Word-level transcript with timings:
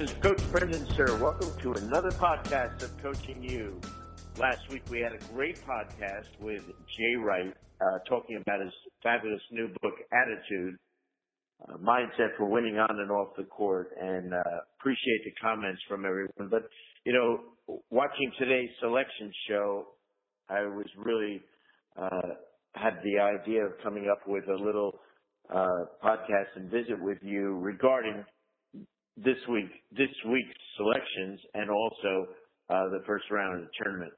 Is 0.00 0.14
Coach 0.22 0.40
Brendan 0.50 0.86
Suhr. 0.96 1.20
Welcome 1.20 1.52
to 1.60 1.72
another 1.72 2.10
podcast 2.12 2.82
of 2.82 2.90
Coaching 3.02 3.42
U. 3.42 3.78
Last 4.38 4.66
week 4.70 4.82
we 4.90 5.00
had 5.00 5.12
a 5.12 5.18
great 5.34 5.60
podcast 5.66 6.28
with 6.40 6.62
Jay 6.96 7.16
Wright 7.16 7.54
uh, 7.82 7.98
talking 8.08 8.36
about 8.36 8.62
his 8.62 8.72
fabulous 9.02 9.42
new 9.50 9.68
book, 9.82 9.92
Attitude, 10.10 10.78
uh, 11.68 11.76
Mindset 11.76 12.34
for 12.38 12.46
Winning 12.46 12.78
on 12.78 12.98
and 12.98 13.10
Off 13.10 13.36
the 13.36 13.44
Court, 13.44 13.90
and 14.00 14.32
uh, 14.32 14.38
appreciate 14.78 15.22
the 15.26 15.32
comments 15.32 15.82
from 15.86 16.06
everyone. 16.06 16.48
But, 16.50 16.62
you 17.04 17.12
know, 17.12 17.40
watching 17.90 18.32
today's 18.38 18.70
selection 18.80 19.30
show, 19.50 19.88
I 20.48 20.62
was 20.62 20.86
really 20.96 21.42
uh, 22.00 22.36
had 22.74 22.94
the 23.04 23.18
idea 23.18 23.66
of 23.66 23.72
coming 23.82 24.08
up 24.10 24.26
with 24.26 24.48
a 24.48 24.64
little 24.64 24.98
uh, 25.54 25.84
podcast 26.02 26.56
and 26.56 26.70
visit 26.70 26.98
with 26.98 27.18
you 27.20 27.58
regarding 27.58 28.24
this 29.16 29.38
week, 29.48 29.70
this 29.92 30.12
week's 30.26 30.60
selections 30.76 31.40
and 31.54 31.70
also 31.70 32.12
uh, 32.70 32.88
the 32.90 33.02
first 33.06 33.24
round 33.30 33.60
of 33.60 33.66
the 33.66 33.72
tournament. 33.82 34.12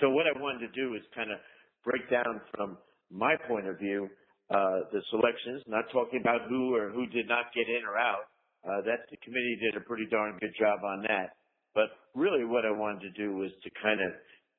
So 0.00 0.10
what 0.10 0.26
I 0.26 0.38
wanted 0.38 0.66
to 0.66 0.72
do 0.72 0.94
is 0.94 1.02
kind 1.14 1.30
of 1.30 1.38
break 1.84 2.08
down 2.10 2.40
from 2.54 2.76
my 3.10 3.36
point 3.48 3.66
of 3.68 3.78
view 3.78 4.08
uh, 4.50 4.86
the 4.92 5.02
selections, 5.10 5.62
not 5.66 5.84
talking 5.92 6.20
about 6.20 6.46
who 6.48 6.74
or 6.74 6.90
who 6.90 7.06
did 7.06 7.26
not 7.28 7.50
get 7.54 7.66
in 7.66 7.82
or 7.86 7.98
out. 7.98 8.30
Uh, 8.66 8.82
that 8.82 9.06
the 9.10 9.18
committee 9.22 9.58
did 9.62 9.78
a 9.78 9.84
pretty 9.86 10.06
darn 10.10 10.34
good 10.42 10.54
job 10.58 10.82
on 10.82 11.02
that. 11.06 11.38
But 11.74 11.86
really, 12.14 12.44
what 12.44 12.66
I 12.66 12.72
wanted 12.74 13.06
to 13.06 13.12
do 13.14 13.36
was 13.36 13.50
to 13.62 13.70
kind 13.82 14.00
of 14.00 14.10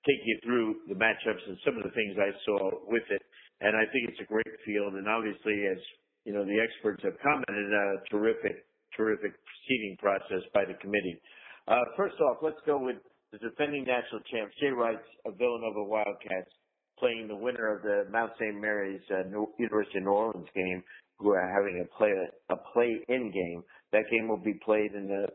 take 0.07 0.21
you 0.23 0.39
through 0.43 0.87
the 0.87 0.95
matchups 0.95 1.43
and 1.43 1.57
some 1.65 1.75
of 1.75 1.83
the 1.83 1.91
things 1.91 2.15
I 2.15 2.31
saw 2.45 2.71
with 2.87 3.03
it. 3.11 3.21
And 3.59 3.75
I 3.75 3.83
think 3.91 4.07
it's 4.07 4.23
a 4.23 4.31
great 4.31 4.53
field. 4.63 4.95
And 4.95 5.09
obviously, 5.09 5.67
as 5.67 5.81
you 6.23 6.31
know, 6.31 6.45
the 6.45 6.59
experts 6.59 7.03
have 7.03 7.19
commented, 7.19 7.67
a 7.71 8.03
terrific, 8.11 8.63
terrific 8.97 9.31
seeding 9.67 9.95
process 9.99 10.43
by 10.53 10.65
the 10.65 10.73
committee. 10.81 11.21
Uh, 11.67 11.85
first 11.95 12.15
off, 12.21 12.37
let's 12.41 12.59
go 12.65 12.77
with 12.77 12.97
the 13.31 13.37
defending 13.37 13.83
national 13.83 14.21
champs, 14.31 14.55
Jay 14.59 14.71
Wright 14.71 14.99
of 15.25 15.37
Villanova 15.37 15.83
Wildcats, 15.83 16.51
playing 16.97 17.27
the 17.27 17.35
winner 17.35 17.75
of 17.75 17.83
the 17.83 18.05
Mount 18.11 18.31
St. 18.39 18.59
Mary's 18.59 19.01
uh, 19.11 19.27
New, 19.29 19.47
University 19.59 19.99
of 19.99 20.05
New 20.05 20.11
Orleans 20.11 20.47
game, 20.55 20.83
who 21.19 21.31
are 21.31 21.47
having 21.47 21.83
a 21.83 21.97
play 21.97 22.11
a 22.49 22.55
play-in 22.73 23.31
game. 23.31 23.63
That 23.91 24.03
game 24.11 24.27
will 24.27 24.43
be 24.43 24.59
played 24.65 24.93
in 24.93 25.07
the 25.07 25.27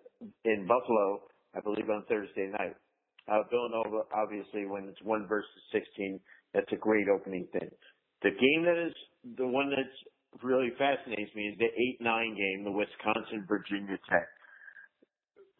in 0.44 0.66
Buffalo, 0.66 1.22
I 1.54 1.60
believe, 1.60 1.90
on 1.90 2.04
Thursday 2.08 2.50
night. 2.58 2.76
Uh, 3.28 3.42
Villanova, 3.50 4.02
obviously, 4.14 4.66
when 4.66 4.84
it's 4.84 5.02
one 5.02 5.26
versus 5.28 5.48
16, 5.72 6.18
that's 6.54 6.70
a 6.72 6.76
great 6.76 7.06
opening 7.08 7.46
thing. 7.52 7.70
The 8.22 8.30
game 8.30 8.64
that 8.64 8.86
is 8.86 8.94
the 9.36 9.46
one 9.46 9.70
that's 9.70 9.98
really 10.42 10.70
fascinates 10.78 11.34
me 11.34 11.48
is 11.48 11.58
the 11.58 12.04
8-9 12.04 12.36
game, 12.36 12.64
the 12.64 12.70
Wisconsin 12.70 13.44
Virginia 13.46 13.98
Tech. 14.08 14.28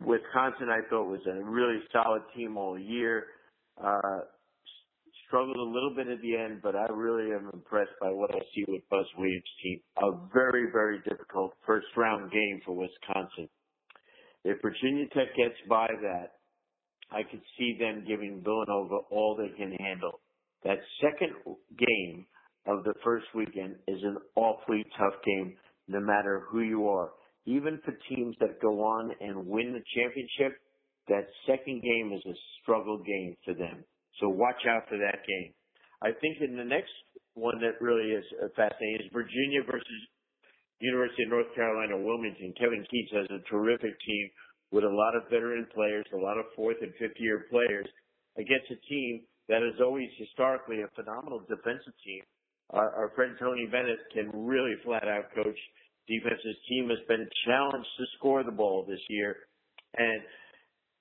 Wisconsin, 0.01 0.69
I 0.69 0.81
thought 0.89 1.07
was 1.07 1.21
a 1.27 1.45
really 1.45 1.79
solid 1.93 2.23
team 2.35 2.57
all 2.57 2.79
year. 2.79 3.27
Uh, 3.83 4.21
struggled 5.27 5.57
a 5.57 5.63
little 5.63 5.95
bit 5.95 6.09
at 6.09 6.21
the 6.21 6.37
end, 6.37 6.61
but 6.63 6.77
I 6.77 6.87
really 6.93 7.33
am 7.33 7.51
impressed 7.55 7.97
by 8.01 8.11
what 8.11 8.35
I 8.35 8.41
see 8.55 8.65
with 8.69 8.83
Buzz 8.91 9.07
Williams' 9.17 9.45
team. 9.63 9.81
A 10.03 10.11
very, 10.33 10.71
very 10.71 10.99
difficult 11.09 11.55
first 11.65 11.87
round 11.97 12.31
game 12.31 12.61
for 12.67 12.77
Wisconsin. 12.77 13.49
If 14.45 14.61
Virginia 14.61 15.07
Tech 15.15 15.35
gets 15.37 15.57
by 15.69 15.87
that, 16.03 16.33
I 17.11 17.23
could 17.23 17.41
see 17.59 17.77
them 17.79 18.05
giving 18.07 18.43
Villanova 18.43 18.97
all 19.11 19.37
they 19.37 19.57
can 19.57 19.73
handle. 19.73 20.21
That 20.65 20.79
second 21.01 21.33
game 21.79 22.27
of 22.67 22.85
the 22.85 22.95
first 23.05 23.27
weekend 23.35 23.77
is 23.89 24.03
an 24.03 24.17
awfully 24.37 24.85
tough 24.99 25.15
game, 25.25 25.55
no 25.89 26.01
matter 26.01 26.45
who 26.51 26.61
you 26.61 26.89
are. 26.89 27.11
Even 27.45 27.81
for 27.85 27.93
teams 28.09 28.37
that 28.41 28.61
go 28.61 28.85
on 28.85 29.11
and 29.21 29.47
win 29.47 29.73
the 29.73 29.83
championship, 29.97 30.59
that 31.09 31.27
second 31.47 31.83
game 31.83 32.13
is 32.15 32.23
a 32.27 32.37
struggle 32.63 33.03
game 33.03 33.37
for 33.45 33.55
them. 33.55 33.83
So 34.21 34.29
watch 34.29 34.63
out 34.69 34.89
for 34.89 34.99
that 34.99 35.27
game. 35.27 35.53
I 36.03 36.11
think 36.21 36.39
in 36.41 36.57
the 36.57 36.65
next 36.65 36.93
one 37.35 37.59
that 37.61 37.81
really 37.81 38.11
is 38.13 38.25
uh, 38.43 38.49
fascinating 38.55 39.07
is 39.07 39.13
Virginia 39.13 39.63
versus 39.67 40.03
University 40.79 41.23
of 41.25 41.31
North 41.31 41.55
Carolina 41.55 41.97
Wilmington. 41.97 42.55
Kevin 42.59 42.87
Keatts 42.87 43.15
has 43.15 43.27
a 43.31 43.43
terrific 43.51 43.95
team 44.07 44.31
with 44.71 44.85
a 44.85 44.91
lot 44.91 45.15
of 45.15 45.31
veteran 45.31 45.67
players, 45.75 46.05
a 46.13 46.17
lot 46.17 46.39
of 46.39 46.47
fourth 46.55 46.79
and 46.83 46.93
fifth 46.99 47.19
year 47.19 47.47
players 47.51 47.87
against 48.37 48.71
a 48.71 48.79
team 48.89 49.23
that 49.49 49.63
is 49.63 49.81
always 49.81 50.09
historically 50.19 50.83
a 50.83 50.91
phenomenal 50.95 51.41
defensive 51.49 51.95
team. 52.05 52.23
Our, 52.73 52.91
our 52.91 53.13
friend 53.15 53.37
Tony 53.39 53.67
Bennett 53.71 54.01
can 54.13 54.31
really 54.33 54.75
flat 54.85 55.07
out 55.07 55.35
coach 55.35 55.59
defenses. 56.09 56.57
Team 56.69 56.89
has 56.89 56.99
been 57.09 57.29
challenged 57.47 57.89
to 57.99 58.05
score 58.19 58.43
the 58.43 58.53
ball 58.53 58.85
this 58.89 59.01
year. 59.09 59.37
And 59.97 60.23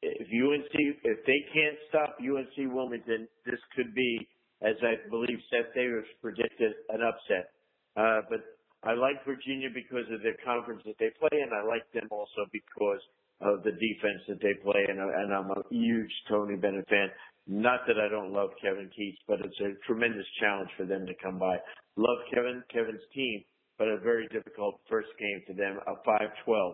if 0.02 0.28
UNC, 0.28 0.74
if 1.04 1.26
they 1.26 1.42
can't 1.54 1.78
stop 1.90 2.18
UNC 2.20 2.74
Wilmington, 2.74 3.28
this 3.46 3.60
could 3.76 3.94
be, 3.96 4.28
as 4.62 4.76
I 4.82 4.98
believe 5.10 5.40
Seth 5.50 5.74
Davis 5.74 6.06
predicted, 6.22 6.74
an 6.90 7.02
upset. 7.02 7.54
Uh, 7.96 8.22
but 8.30 8.42
I 8.84 8.94
like 8.94 9.24
Virginia 9.26 9.70
because 9.74 10.10
of 10.12 10.22
the 10.22 10.34
conference 10.44 10.82
that 10.86 10.98
they 11.00 11.12
play, 11.20 11.40
and 11.40 11.54
I 11.54 11.64
like 11.64 11.86
them 11.94 12.10
also 12.10 12.50
because 12.52 13.02
of 13.42 13.64
the 13.64 13.72
defense 13.72 14.22
that 14.28 14.42
they 14.42 14.54
play, 14.62 14.86
and, 14.90 15.00
and 15.00 15.34
I'm 15.34 15.50
a 15.50 15.62
huge 15.70 16.12
Tony 16.30 16.56
Bennett 16.58 16.88
fan. 16.90 17.10
Not 17.52 17.82
that 17.86 18.00
I 18.00 18.08
don't 18.08 18.32
love 18.32 18.52
Kevin 18.64 18.88
Keatts, 18.96 19.20
but 19.28 19.42
it's 19.44 19.60
a 19.60 19.76
tremendous 19.86 20.26
challenge 20.40 20.70
for 20.78 20.86
them 20.86 21.06
to 21.06 21.12
come 21.22 21.38
by. 21.38 21.58
Love 21.98 22.20
Kevin, 22.34 22.64
Kevin's 22.72 23.04
team, 23.14 23.44
but 23.78 23.90
a 23.90 23.98
very 23.98 24.26
difficult 24.30 24.80
first 24.90 25.10
game 25.20 25.44
for 25.46 25.52
them, 25.52 25.78
a 25.86 26.00
5-12. 26.48 26.72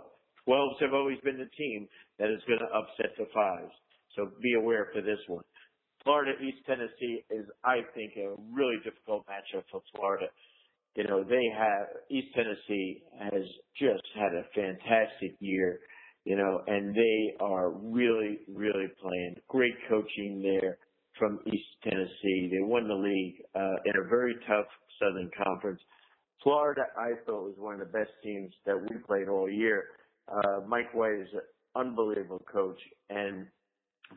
12s 0.47 0.79
have 0.79 0.93
always 0.93 1.17
been 1.23 1.39
the 1.39 1.49
team 1.57 1.87
that 2.19 2.29
is 2.29 2.45
going 2.45 2.59
to 2.59 2.77
upset 2.77 3.17
the 3.17 3.25
fives. 3.33 3.73
So 4.15 4.29
be 4.39 4.53
aware 4.53 4.89
for 4.93 5.01
this 5.01 5.17
one. 5.25 5.43
Florida 6.03 6.33
East 6.39 6.61
Tennessee 6.67 7.25
is, 7.31 7.47
I 7.65 7.81
think, 7.95 8.13
a 8.15 8.37
really 8.53 8.77
difficult 8.83 9.25
matchup 9.25 9.63
for 9.71 9.81
Florida. 9.95 10.27
You 10.95 11.05
know, 11.05 11.23
they 11.23 11.49
have, 11.57 11.87
East 12.11 12.27
Tennessee 12.35 13.01
has 13.17 13.43
just 13.81 14.05
had 14.13 14.33
a 14.37 14.45
fantastic 14.53 15.33
year 15.39 15.79
you 16.27 16.35
know, 16.35 16.61
and 16.67 16.93
they 16.93 17.35
are 17.39 17.69
really, 17.69 18.39
really 18.53 18.87
playing. 19.01 19.35
Great 19.47 19.75
coaching 19.87 20.41
there 20.43 20.77
from 21.17 21.39
East 21.45 21.69
Tennessee. 21.85 22.49
They 22.51 22.59
won 22.59 22.85
the 22.89 22.95
league 22.95 23.35
uh, 23.55 23.77
in 23.85 23.93
a 23.95 24.09
very 24.09 24.35
tough 24.45 24.65
Southern 24.99 25.31
Conference. 25.41 25.79
Florida, 26.43 26.81
I 26.97 27.11
thought, 27.25 27.45
was 27.45 27.55
one 27.57 27.75
of 27.75 27.79
the 27.79 27.97
best 27.97 28.11
teams 28.25 28.51
that 28.65 28.75
we 28.77 28.97
played 29.07 29.29
all 29.29 29.49
year. 29.49 29.85
Uh, 30.27 30.67
Mike 30.67 30.93
White 30.93 31.13
is 31.13 31.29
an 31.31 31.87
unbelievable 31.87 32.43
coach, 32.51 32.79
and 33.09 33.47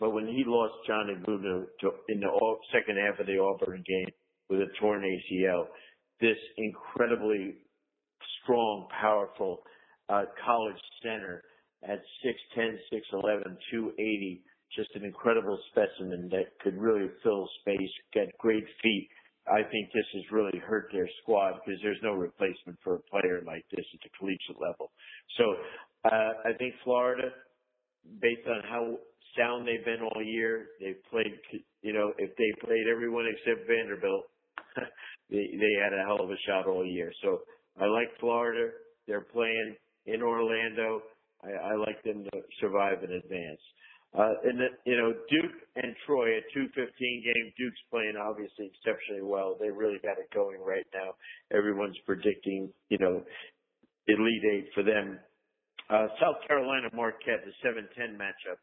but 0.00 0.10
when 0.10 0.26
he 0.26 0.42
lost 0.44 0.74
Johnny 0.88 1.14
to, 1.14 1.90
in 2.08 2.20
the 2.20 2.28
all, 2.28 2.58
second 2.72 2.96
half 3.06 3.20
of 3.20 3.26
the 3.26 3.38
Auburn 3.38 3.84
game 3.86 4.12
with 4.48 4.62
a 4.62 4.66
torn 4.80 5.02
ACL, 5.02 5.66
this 6.20 6.36
incredibly 6.56 7.54
strong, 8.42 8.88
powerful 9.00 9.60
uh, 10.08 10.24
college 10.44 10.80
center 11.04 11.44
at 11.82 12.00
6'10", 12.56 12.76
6'11", 12.92 13.56
280, 13.70 14.42
just 14.76 14.90
an 14.94 15.04
incredible 15.04 15.58
specimen 15.70 16.28
that 16.30 16.58
could 16.62 16.76
really 16.76 17.08
fill 17.22 17.48
space, 17.60 17.90
get 18.12 18.26
great 18.38 18.64
feet. 18.82 19.08
I 19.48 19.62
think 19.62 19.90
this 19.92 20.06
has 20.14 20.22
really 20.30 20.58
hurt 20.58 20.90
their 20.92 21.08
squad 21.22 21.54
because 21.64 21.80
there's 21.82 21.98
no 22.02 22.12
replacement 22.12 22.78
for 22.84 22.96
a 22.96 23.00
player 23.10 23.42
like 23.46 23.64
this 23.72 23.84
at 23.94 24.00
the 24.02 24.10
collegiate 24.18 24.60
level. 24.60 24.92
So 25.38 25.44
uh, 26.04 26.32
I 26.44 26.52
think 26.58 26.74
Florida, 26.84 27.30
based 28.20 28.46
on 28.46 28.62
how 28.68 28.96
sound 29.36 29.66
they've 29.66 29.84
been 29.84 30.02
all 30.02 30.22
year, 30.22 30.66
they've 30.80 31.02
played. 31.10 31.32
You 31.82 31.92
know, 31.92 32.12
if 32.18 32.36
they 32.36 32.66
played 32.66 32.86
everyone 32.90 33.26
except 33.26 33.66
Vanderbilt, 33.66 34.24
they 35.30 35.50
they 35.56 35.74
had 35.82 35.92
a 35.92 36.04
hell 36.04 36.22
of 36.22 36.30
a 36.30 36.38
shot 36.46 36.66
all 36.66 36.84
year. 36.84 37.12
So 37.22 37.40
I 37.80 37.86
like 37.86 38.08
Florida. 38.20 38.70
They're 39.06 39.26
playing 39.32 39.76
in 40.06 40.22
Orlando. 40.22 41.02
I, 41.44 41.72
I 41.72 41.74
like 41.74 42.02
them 42.02 42.24
to 42.24 42.40
survive 42.60 43.02
and 43.02 43.12
advance. 43.12 43.60
Uh, 44.10 44.34
and 44.42 44.58
then, 44.58 44.74
you 44.84 44.96
know, 44.96 45.14
Duke 45.30 45.54
and 45.76 45.94
Troy, 46.04 46.38
a 46.38 46.42
215 46.52 47.22
game. 47.22 47.52
Duke's 47.56 47.78
playing 47.90 48.14
obviously 48.18 48.72
exceptionally 48.74 49.22
well. 49.22 49.56
They 49.60 49.70
really 49.70 49.98
got 50.02 50.18
it 50.18 50.26
going 50.34 50.58
right 50.66 50.86
now. 50.92 51.14
Everyone's 51.56 51.98
predicting, 52.06 52.72
you 52.88 52.98
know, 52.98 53.22
Elite 54.08 54.44
Eight 54.50 54.68
for 54.74 54.82
them. 54.82 55.18
Uh, 55.88 56.08
South 56.20 56.36
Carolina 56.46 56.88
Marquette, 56.92 57.46
the 57.46 57.54
7-10 57.62 58.16
matchup. 58.18 58.58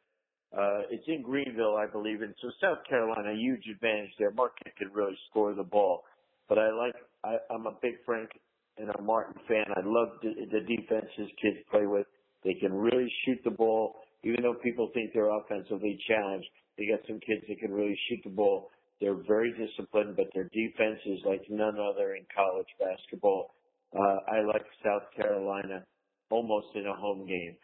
Uh, 0.51 0.88
it's 0.89 1.03
in 1.07 1.21
Greenville, 1.21 1.75
I 1.75 1.88
believe, 1.91 2.21
and 2.21 2.33
so 2.41 2.50
South 2.62 2.80
Carolina, 2.88 3.33
huge 3.33 3.63
advantage 3.71 4.12
there. 4.18 4.31
Marquette 4.31 4.75
can 4.77 4.89
really 4.94 5.18
score 5.30 5.53
the 5.53 5.63
ball, 5.63 6.03
but 6.47 6.57
I 6.57 6.71
like, 6.71 6.95
I, 7.25 7.35
I'm 7.53 7.68
a 7.68 7.73
big 7.81 7.95
Frank 8.06 8.30
and 8.77 8.89
a 8.89 9.01
Martin 9.01 9.35
fan. 9.47 9.65
I 9.75 9.81
love 9.83 10.19
the, 10.21 10.33
the 10.51 10.62
defense 10.62 11.07
his 11.18 11.27
kids 11.41 11.57
play 11.69 11.85
with. 11.85 12.07
They 12.47 12.53
can 12.53 12.73
really 12.73 13.11
shoot 13.25 13.39
the 13.44 13.51
ball, 13.51 13.95
even 14.23 14.41
though 14.41 14.55
people 14.63 14.89
think 14.94 15.11
they're 15.13 15.35
offensively 15.35 15.99
challenged. 16.07 16.47
They 16.77 16.88
got 16.88 17.05
some 17.05 17.19
kids 17.19 17.44
that 17.49 17.59
can 17.59 17.73
really 17.73 17.99
shoot 18.07 18.21
the 18.23 18.29
ball. 18.29 18.69
They're 19.01 19.21
very 19.27 19.51
disciplined, 19.51 20.15
but 20.15 20.27
their 20.33 20.45
defense 20.53 20.99
is 21.05 21.19
like 21.25 21.41
none 21.49 21.75
other 21.75 22.15
in 22.15 22.23
college 22.33 22.67
basketball. 22.79 23.51
Uh, 23.94 24.19
I 24.31 24.41
like 24.47 24.63
South 24.81 25.03
Carolina 25.13 25.83
almost 26.29 26.67
in 26.75 26.85
a 26.88 26.95
home 26.95 27.27
game. 27.27 27.57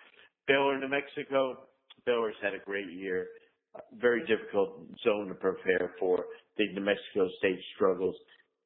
Baylor, 0.48 0.78
New 0.78 0.90
Mexico. 0.90 1.60
Baylor's 2.06 2.36
had 2.44 2.54
a 2.54 2.64
great 2.66 2.92
year. 2.92 3.28
Very 4.02 4.26
difficult 4.28 4.82
zone 5.06 5.30
to 5.30 5.34
prepare 5.34 5.94
for. 5.98 6.26
The 6.58 6.66
New 6.74 6.82
Mexico 6.82 7.30
State 7.40 7.60
struggles. 7.76 8.16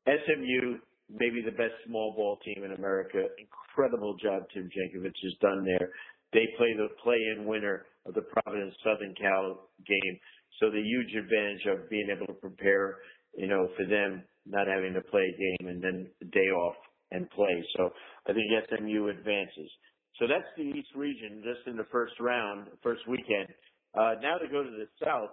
SMU, 0.07 0.79
maybe 1.09 1.41
the 1.43 1.51
best 1.51 1.73
small 1.85 2.13
ball 2.15 2.37
team 2.43 2.63
in 2.63 2.71
America. 2.73 3.23
Incredible 3.39 4.15
job 4.17 4.43
Tim 4.53 4.69
Jankovich 4.69 5.19
has 5.23 5.33
done 5.41 5.65
there. 5.65 5.91
They 6.33 6.45
play 6.57 6.73
the 6.75 6.89
play-in 7.03 7.45
winner 7.45 7.85
of 8.05 8.13
the 8.13 8.21
Providence 8.21 8.75
Southern 8.83 9.15
Cal 9.15 9.69
game. 9.85 10.19
So 10.59 10.69
the 10.69 10.81
huge 10.81 11.13
advantage 11.15 11.65
of 11.67 11.89
being 11.89 12.09
able 12.09 12.27
to 12.27 12.39
prepare, 12.39 12.97
you 13.35 13.47
know, 13.47 13.69
for 13.77 13.85
them 13.85 14.23
not 14.45 14.67
having 14.67 14.93
to 14.93 15.01
play 15.01 15.21
a 15.21 15.37
game 15.37 15.69
and 15.69 15.83
then 15.83 16.07
the 16.19 16.25
day 16.27 16.49
off 16.51 16.75
and 17.11 17.29
play. 17.31 17.63
So 17.75 17.91
I 18.27 18.33
think 18.33 18.47
SMU 18.69 19.07
advances. 19.07 19.71
So 20.19 20.25
that's 20.27 20.47
the 20.57 20.63
East 20.63 20.89
region 20.95 21.43
just 21.43 21.67
in 21.67 21.77
the 21.77 21.87
first 21.91 22.13
round, 22.19 22.67
first 22.81 23.07
weekend. 23.07 23.47
Uh, 23.93 24.15
now 24.21 24.37
to 24.37 24.47
go 24.47 24.63
to 24.63 24.69
the 24.69 24.87
South, 25.03 25.29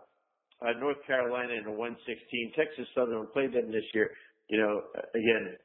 uh, 0.62 0.78
North 0.78 0.98
Carolina 1.06 1.54
in 1.54 1.64
the 1.64 1.70
116. 1.70 2.52
Texas 2.54 2.86
Southern 2.94 3.26
played 3.32 3.52
them 3.52 3.72
this 3.72 3.84
year. 3.94 4.10
You 4.48 4.58
know, 4.60 4.82
again, 5.14 5.56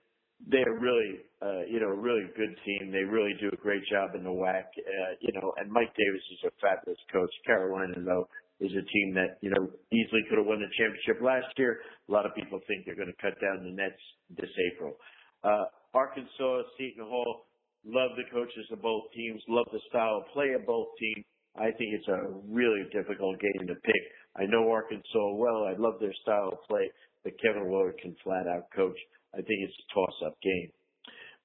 they're 0.47 0.79
really, 0.79 1.19
uh, 1.41 1.67
you 1.67 1.79
know, 1.79 1.91
a 1.91 1.99
really 1.99 2.23
good 2.37 2.55
team. 2.65 2.91
They 2.91 3.03
really 3.03 3.33
do 3.39 3.49
a 3.51 3.57
great 3.57 3.83
job 3.91 4.15
in 4.15 4.23
the 4.23 4.31
WAC. 4.31 4.63
Uh, 4.63 5.11
you 5.19 5.33
know, 5.33 5.53
and 5.57 5.71
Mike 5.71 5.91
Davis 5.95 6.23
is 6.31 6.47
a 6.47 6.51
fabulous 6.61 6.99
coach. 7.11 7.31
Carolina, 7.45 7.95
though, 8.05 8.27
is 8.59 8.71
a 8.71 8.85
team 8.91 9.13
that, 9.15 9.37
you 9.41 9.49
know, 9.51 9.67
easily 9.91 10.23
could 10.29 10.37
have 10.37 10.47
won 10.47 10.59
the 10.59 10.71
championship 10.79 11.21
last 11.21 11.51
year. 11.57 11.79
A 12.07 12.11
lot 12.11 12.25
of 12.25 12.35
people 12.35 12.59
think 12.67 12.85
they're 12.85 12.95
going 12.95 13.11
to 13.11 13.21
cut 13.21 13.35
down 13.39 13.63
the 13.63 13.71
nets 13.71 13.99
this 14.37 14.51
April. 14.71 14.95
Uh, 15.43 15.65
Arkansas, 15.93 16.63
Seton 16.77 17.07
Hall, 17.07 17.47
love 17.85 18.11
the 18.15 18.27
coaches 18.31 18.67
of 18.71 18.81
both 18.81 19.11
teams, 19.15 19.41
love 19.47 19.67
the 19.71 19.79
style 19.89 20.23
of 20.23 20.33
play 20.33 20.51
of 20.53 20.65
both 20.65 20.87
teams. 20.99 21.25
I 21.55 21.71
think 21.75 21.95
it's 21.95 22.07
a 22.07 22.29
really 22.47 22.83
difficult 22.91 23.39
game 23.39 23.67
to 23.67 23.75
pick. 23.75 24.03
I 24.35 24.45
know 24.45 24.69
Arkansas 24.71 25.33
well. 25.35 25.65
I 25.65 25.75
love 25.77 25.99
their 25.99 26.13
style 26.21 26.49
of 26.53 26.63
play, 26.67 26.91
but 27.23 27.33
Kevin 27.41 27.69
Willard 27.69 27.97
can 28.01 28.15
flat 28.23 28.47
out 28.47 28.67
coach. 28.75 28.97
I 29.33 29.41
think 29.41 29.59
it's 29.61 29.77
a 29.77 29.87
toss-up 29.93 30.35
game. 30.41 30.71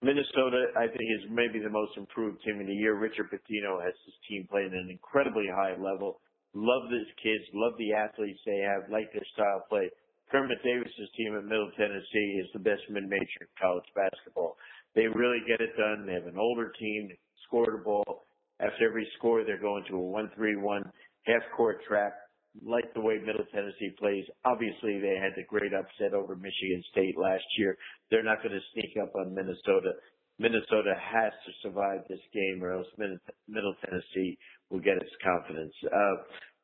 Minnesota, 0.02 0.68
I 0.76 0.86
think, 0.88 1.06
is 1.16 1.30
maybe 1.30 1.60
the 1.60 1.72
most 1.72 1.96
improved 1.96 2.42
team 2.44 2.60
in 2.60 2.66
the 2.66 2.74
year. 2.74 2.94
Richard 2.94 3.30
Pitino 3.32 3.80
has 3.80 3.94
his 4.04 4.14
team 4.28 4.46
playing 4.50 4.72
at 4.72 4.84
an 4.84 4.90
incredibly 4.90 5.46
high 5.48 5.76
level. 5.80 6.20
Love 6.54 6.90
these 6.90 7.08
kids, 7.22 7.44
love 7.52 7.72
the 7.78 7.92
athletes 7.92 8.40
they 8.44 8.60
have, 8.60 8.90
like 8.90 9.12
their 9.12 9.24
style 9.32 9.64
of 9.64 9.68
play. 9.68 9.90
Kermit 10.30 10.58
Davis's 10.62 11.10
team 11.16 11.36
at 11.36 11.44
Middle 11.44 11.70
Tennessee 11.76 12.40
is 12.40 12.48
the 12.52 12.60
best 12.60 12.82
mid-major 12.90 13.40
in 13.42 13.48
college 13.60 13.88
basketball. 13.94 14.56
They 14.94 15.06
really 15.06 15.40
get 15.46 15.60
it 15.60 15.76
done. 15.76 16.06
They 16.06 16.14
have 16.14 16.26
an 16.26 16.38
older 16.38 16.72
team, 16.78 17.10
score 17.46 17.66
the 17.66 17.82
ball. 17.82 18.24
After 18.60 18.88
every 18.88 19.08
score, 19.18 19.44
they're 19.44 19.60
going 19.60 19.84
to 19.88 19.96
a 19.96 20.00
one-three-one 20.00 20.84
half-court 21.26 21.78
trap 21.88 22.14
like 22.62 22.92
the 22.94 23.00
way 23.00 23.18
Middle 23.18 23.44
Tennessee 23.52 23.90
plays. 23.98 24.24
Obviously, 24.44 25.00
they 25.00 25.18
had 25.18 25.34
the 25.36 25.46
great 25.48 25.72
upset 25.74 26.14
over 26.14 26.36
Michigan 26.36 26.82
State 26.92 27.18
last 27.18 27.44
year. 27.58 27.76
They're 28.10 28.22
not 28.22 28.42
going 28.42 28.54
to 28.54 28.64
sneak 28.72 28.94
up 29.02 29.14
on 29.16 29.34
Minnesota. 29.34 29.98
Minnesota 30.38 30.94
has 30.98 31.32
to 31.46 31.52
survive 31.62 32.00
this 32.08 32.22
game 32.32 32.62
or 32.62 32.72
else 32.72 32.86
Middle 32.98 33.74
Tennessee 33.84 34.38
will 34.70 34.80
get 34.80 34.98
its 34.98 35.14
confidence. 35.22 35.72
Uh, 35.86 36.14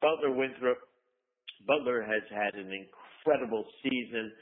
Butler 0.00 0.32
Winthrop, 0.34 0.78
Butler 1.66 2.02
has 2.02 2.22
had 2.30 2.54
an 2.54 2.72
incredible 2.72 3.64
season. 3.82 4.32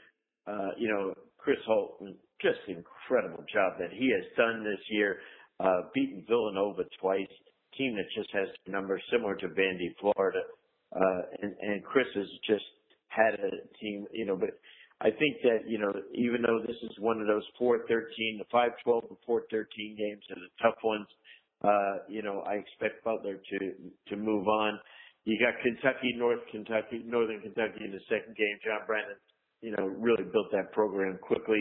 Uh, 0.47 0.69
you 0.77 0.89
know, 0.89 1.13
Chris 1.37 1.59
Holt, 1.67 2.01
just 2.41 2.59
incredible 2.67 3.43
job 3.53 3.73
that 3.79 3.91
he 3.91 4.09
has 4.09 4.25
done 4.35 4.63
this 4.63 4.79
year, 4.89 5.17
uh, 5.59 5.81
beaten 5.93 6.23
Villanova 6.27 6.83
twice, 6.99 7.27
team 7.77 7.95
that 7.95 8.05
just 8.15 8.31
has 8.33 8.47
numbers 8.67 9.01
similar 9.11 9.35
to 9.35 9.47
Vandy, 9.47 9.93
Florida. 9.99 10.39
Uh, 10.95 11.21
and, 11.41 11.55
and 11.61 11.83
Chris 11.83 12.07
has 12.15 12.27
just 12.47 12.65
had 13.07 13.33
a 13.35 13.51
team, 13.79 14.05
you 14.11 14.25
know, 14.25 14.35
but 14.35 14.57
I 15.01 15.11
think 15.11 15.39
that, 15.43 15.63
you 15.67 15.77
know, 15.77 15.93
even 16.13 16.41
though 16.41 16.59
this 16.65 16.75
is 16.83 16.91
one 16.99 17.21
of 17.21 17.27
those 17.27 17.45
413, 17.57 18.37
the 18.37 18.49
512 18.51 19.05
and 19.09 19.17
413 19.25 19.95
games 19.95 20.23
are 20.27 20.41
the 20.41 20.51
tough 20.61 20.79
ones, 20.83 21.07
uh, 21.63 22.03
you 22.07 22.21
know, 22.21 22.43
I 22.47 22.59
expect 22.59 23.03
Butler 23.03 23.39
to, 23.39 23.59
to 24.09 24.15
move 24.15 24.47
on. 24.47 24.79
You 25.25 25.39
got 25.39 25.55
Kentucky, 25.61 26.15
North 26.15 26.43
Kentucky, 26.51 27.03
Northern 27.05 27.39
Kentucky 27.41 27.83
in 27.83 27.91
the 27.91 28.03
second 28.07 28.35
game. 28.35 28.55
John 28.63 28.87
Brannen, 28.87 29.19
you 29.61 29.71
know, 29.75 29.87
really 29.87 30.23
built 30.23 30.51
that 30.51 30.71
program 30.71 31.19
quickly, 31.21 31.59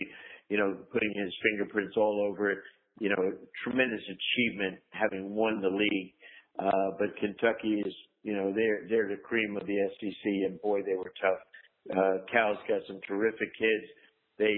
you 0.49 0.57
know, 0.57 0.77
putting 0.93 1.13
his 1.15 1.35
fingerprints 1.43 1.97
all 1.97 2.23
over 2.23 2.51
it. 2.51 2.59
You 3.01 3.11
know, 3.11 3.23
tremendous 3.63 4.03
achievement 4.03 4.79
having 4.91 5.35
won 5.35 5.61
the 5.61 5.71
league. 5.71 6.15
Uh, 6.59 6.99
but 6.99 7.15
Kentucky 7.19 7.83
is 7.87 7.95
you 8.29 8.37
know, 8.37 8.53
they're 8.55 8.83
they're 8.91 9.09
the 9.09 9.17
cream 9.17 9.57
of 9.57 9.67
the 9.67 9.89
SEC, 9.99 10.23
and 10.25 10.61
boy, 10.61 10.83
they 10.83 10.97
were 10.97 11.13
tough. 11.19 11.41
Uh, 11.91 12.19
Cal's 12.31 12.59
got 12.69 12.83
some 12.87 13.01
terrific 13.09 13.49
kids. 13.59 13.89
They, 14.39 14.53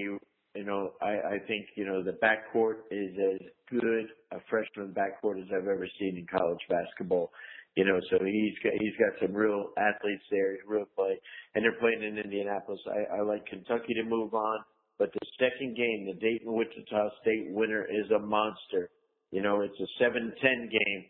you 0.59 0.65
know, 0.65 0.91
I, 1.01 1.35
I 1.35 1.37
think 1.47 1.67
you 1.75 1.85
know 1.85 2.03
the 2.03 2.19
backcourt 2.21 2.83
is 2.91 3.15
as 3.15 3.47
good 3.69 4.07
a 4.33 4.39
freshman 4.49 4.93
backcourt 4.93 5.39
as 5.41 5.47
I've 5.55 5.69
ever 5.69 5.87
seen 5.97 6.17
in 6.17 6.27
college 6.27 6.59
basketball. 6.67 7.31
You 7.77 7.85
know, 7.85 8.01
so 8.09 8.17
he's 8.25 8.59
got 8.61 8.73
he's 8.77 8.97
got 8.99 9.25
some 9.25 9.33
real 9.33 9.69
athletes 9.77 10.23
there, 10.29 10.57
real 10.67 10.83
play, 10.93 11.17
and 11.55 11.63
they're 11.63 11.79
playing 11.79 12.03
in 12.03 12.17
Indianapolis. 12.17 12.81
I, 12.91 13.19
I 13.19 13.21
like 13.21 13.45
Kentucky 13.45 13.93
to 13.93 14.03
move 14.03 14.33
on, 14.33 14.59
but 14.99 15.13
the 15.13 15.27
second 15.39 15.77
game, 15.77 16.11
the 16.11 16.19
Dayton 16.19 16.51
Wichita 16.51 17.07
State 17.21 17.47
winner 17.51 17.85
is 17.85 18.11
a 18.11 18.19
monster. 18.19 18.89
You 19.31 19.41
know, 19.41 19.61
it's 19.61 19.79
a 19.79 20.03
7-10 20.03 20.43
game 20.43 21.05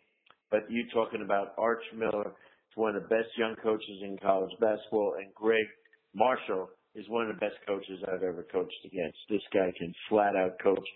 but 0.52 0.70
you 0.70 0.84
talking 0.92 1.22
about 1.22 1.54
Arch 1.58 1.82
Miller, 1.96 2.32
one 2.76 2.96
of 2.96 3.02
the 3.02 3.08
best 3.08 3.28
young 3.36 3.54
coaches 3.62 3.98
in 4.02 4.18
college 4.22 4.52
basketball, 4.60 5.14
and 5.18 5.32
Gregg 5.34 5.66
Marshall 6.14 6.68
is 6.94 7.08
one 7.08 7.28
of 7.28 7.34
the 7.34 7.40
best 7.40 7.56
coaches 7.66 8.00
I've 8.06 8.22
ever 8.22 8.46
coached 8.52 8.82
against. 8.84 9.18
This 9.28 9.42
guy 9.52 9.72
can 9.78 9.92
flat 10.08 10.36
out 10.36 10.60
coach. 10.62 10.86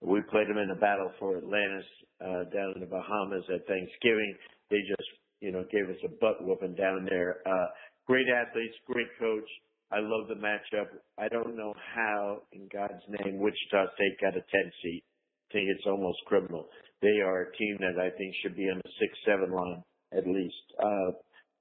We 0.00 0.20
played 0.30 0.48
him 0.48 0.58
in 0.58 0.70
a 0.70 0.80
battle 0.80 1.12
for 1.18 1.38
Atlantis 1.38 1.86
uh, 2.20 2.44
down 2.52 2.72
in 2.76 2.80
the 2.80 2.90
Bahamas 2.90 3.44
at 3.52 3.66
Thanksgiving. 3.66 4.34
They 4.70 4.80
just, 4.88 5.08
you 5.40 5.52
know, 5.52 5.64
gave 5.70 5.88
us 5.88 6.00
a 6.04 6.12
butt 6.20 6.44
whooping 6.44 6.74
down 6.74 7.06
there. 7.08 7.40
Uh, 7.46 7.66
great 8.06 8.26
athletes, 8.28 8.74
great 8.86 9.08
coach. 9.18 9.48
I 9.92 10.00
love 10.00 10.28
the 10.28 10.40
matchup. 10.40 10.88
I 11.18 11.28
don't 11.28 11.56
know 11.56 11.74
how, 11.94 12.42
in 12.52 12.68
God's 12.72 13.04
name, 13.08 13.38
Wichita 13.38 13.86
State 13.94 14.20
got 14.20 14.36
a 14.36 14.40
10 14.40 14.72
seat. 14.82 15.04
I 15.50 15.52
think 15.52 15.68
it's 15.68 15.86
almost 15.86 16.18
criminal 16.26 16.68
they 17.04 17.20
are 17.20 17.42
a 17.42 17.56
team 17.56 17.76
that 17.80 18.00
I 18.00 18.08
think 18.16 18.34
should 18.40 18.56
be 18.56 18.64
on 18.72 18.80
the 18.82 18.90
six 18.98 19.12
seven 19.28 19.52
line 19.52 19.84
at 20.16 20.26
least. 20.26 20.64
Uh, 20.82 21.12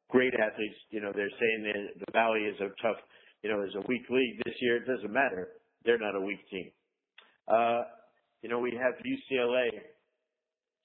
great 0.09 0.33
athletes. 0.33 0.75
You 0.89 1.01
know, 1.01 1.11
they're 1.13 1.31
saying 1.39 1.91
the 1.99 2.11
Valley 2.11 2.41
is 2.41 2.59
a 2.59 2.69
tough, 2.81 2.97
you 3.41 3.49
know, 3.49 3.63
is 3.63 3.75
a 3.75 3.85
weak 3.87 4.03
league 4.09 4.41
this 4.45 4.55
year. 4.61 4.77
It 4.77 4.87
doesn't 4.87 5.11
matter. 5.11 5.49
They're 5.85 5.99
not 5.99 6.15
a 6.15 6.21
weak 6.21 6.47
team. 6.49 6.71
Uh, 7.47 7.83
you 8.41 8.49
know, 8.49 8.59
we 8.59 8.71
have 8.71 8.93
UCLA, 9.03 9.69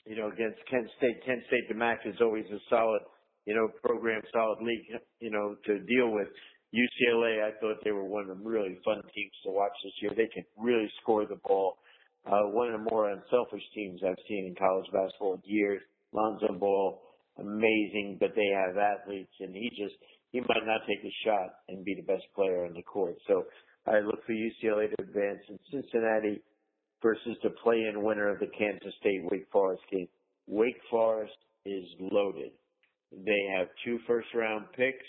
you 0.06 0.16
know, 0.16 0.28
against 0.28 0.58
Kent 0.70 0.88
State. 0.96 1.24
Kent 1.24 1.42
State, 1.46 1.68
the 1.68 1.74
MAC 1.74 2.00
is 2.04 2.16
always 2.20 2.46
a 2.46 2.58
solid, 2.70 3.02
you 3.46 3.54
know, 3.54 3.68
program, 3.82 4.22
solid 4.32 4.58
league, 4.62 4.86
you 5.20 5.30
know, 5.30 5.56
to 5.66 5.78
deal 5.80 6.10
with. 6.10 6.28
UCLA, 6.68 7.42
I 7.42 7.58
thought 7.60 7.82
they 7.82 7.92
were 7.92 8.04
one 8.04 8.28
of 8.28 8.36
the 8.36 8.44
really 8.44 8.78
fun 8.84 9.00
teams 9.14 9.32
to 9.44 9.50
watch 9.50 9.72
this 9.82 9.92
year. 10.02 10.12
They 10.14 10.28
can 10.34 10.44
really 10.58 10.90
score 11.00 11.24
the 11.24 11.40
ball 11.46 11.78
uh, 12.30 12.42
one 12.52 12.68
of 12.72 12.80
the 12.80 12.90
more 12.90 13.10
unselfish 13.10 13.62
teams 13.74 14.00
I've 14.06 14.18
seen 14.28 14.46
in 14.46 14.54
college 14.54 14.86
basketball 14.92 15.34
in 15.34 15.40
years. 15.44 15.80
Lonzo 16.12 16.52
Ball, 16.58 17.00
amazing, 17.38 18.18
but 18.20 18.30
they 18.34 18.48
have 18.54 18.76
athletes, 18.76 19.32
and 19.40 19.54
he 19.54 19.70
just 19.70 19.94
he 20.32 20.40
might 20.40 20.66
not 20.66 20.82
take 20.86 21.04
a 21.04 21.14
shot 21.24 21.50
and 21.68 21.84
be 21.84 21.94
the 21.94 22.02
best 22.02 22.24
player 22.34 22.66
on 22.66 22.74
the 22.74 22.82
court. 22.82 23.14
So 23.26 23.44
I 23.86 24.00
look 24.00 24.24
for 24.26 24.32
UCLA 24.32 24.90
to 24.90 25.02
advance 25.02 25.40
in 25.48 25.58
Cincinnati 25.70 26.42
versus 27.02 27.36
the 27.42 27.50
play-in 27.62 28.02
winner 28.02 28.28
of 28.28 28.38
the 28.40 28.50
Kansas 28.58 28.92
State 29.00 29.22
Wake 29.30 29.46
Forest 29.50 29.82
game. 29.90 30.08
Wake 30.46 30.80
Forest 30.90 31.36
is 31.64 31.84
loaded. 31.98 32.50
They 33.12 33.56
have 33.56 33.68
two 33.84 33.98
first-round 34.06 34.66
picks 34.76 35.06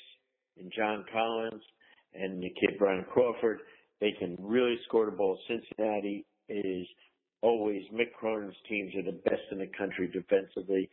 in 0.58 0.70
John 0.76 1.04
Collins 1.12 1.64
and 2.14 2.42
the 2.42 2.50
kid 2.50 2.78
Bryant 2.78 3.10
Crawford. 3.10 3.60
They 4.00 4.14
can 4.20 4.38
really 4.40 4.78
score 4.88 5.06
the 5.06 5.12
ball. 5.12 5.38
Cincinnati 5.48 6.26
is 6.48 6.88
always 7.42 7.84
Mick 7.94 8.14
Cronin's 8.18 8.56
teams 8.70 8.94
are 8.96 9.12
the 9.12 9.20
best 9.24 9.42
in 9.52 9.60
the 9.60 9.70
country 9.78 10.08
defensively. 10.08 10.90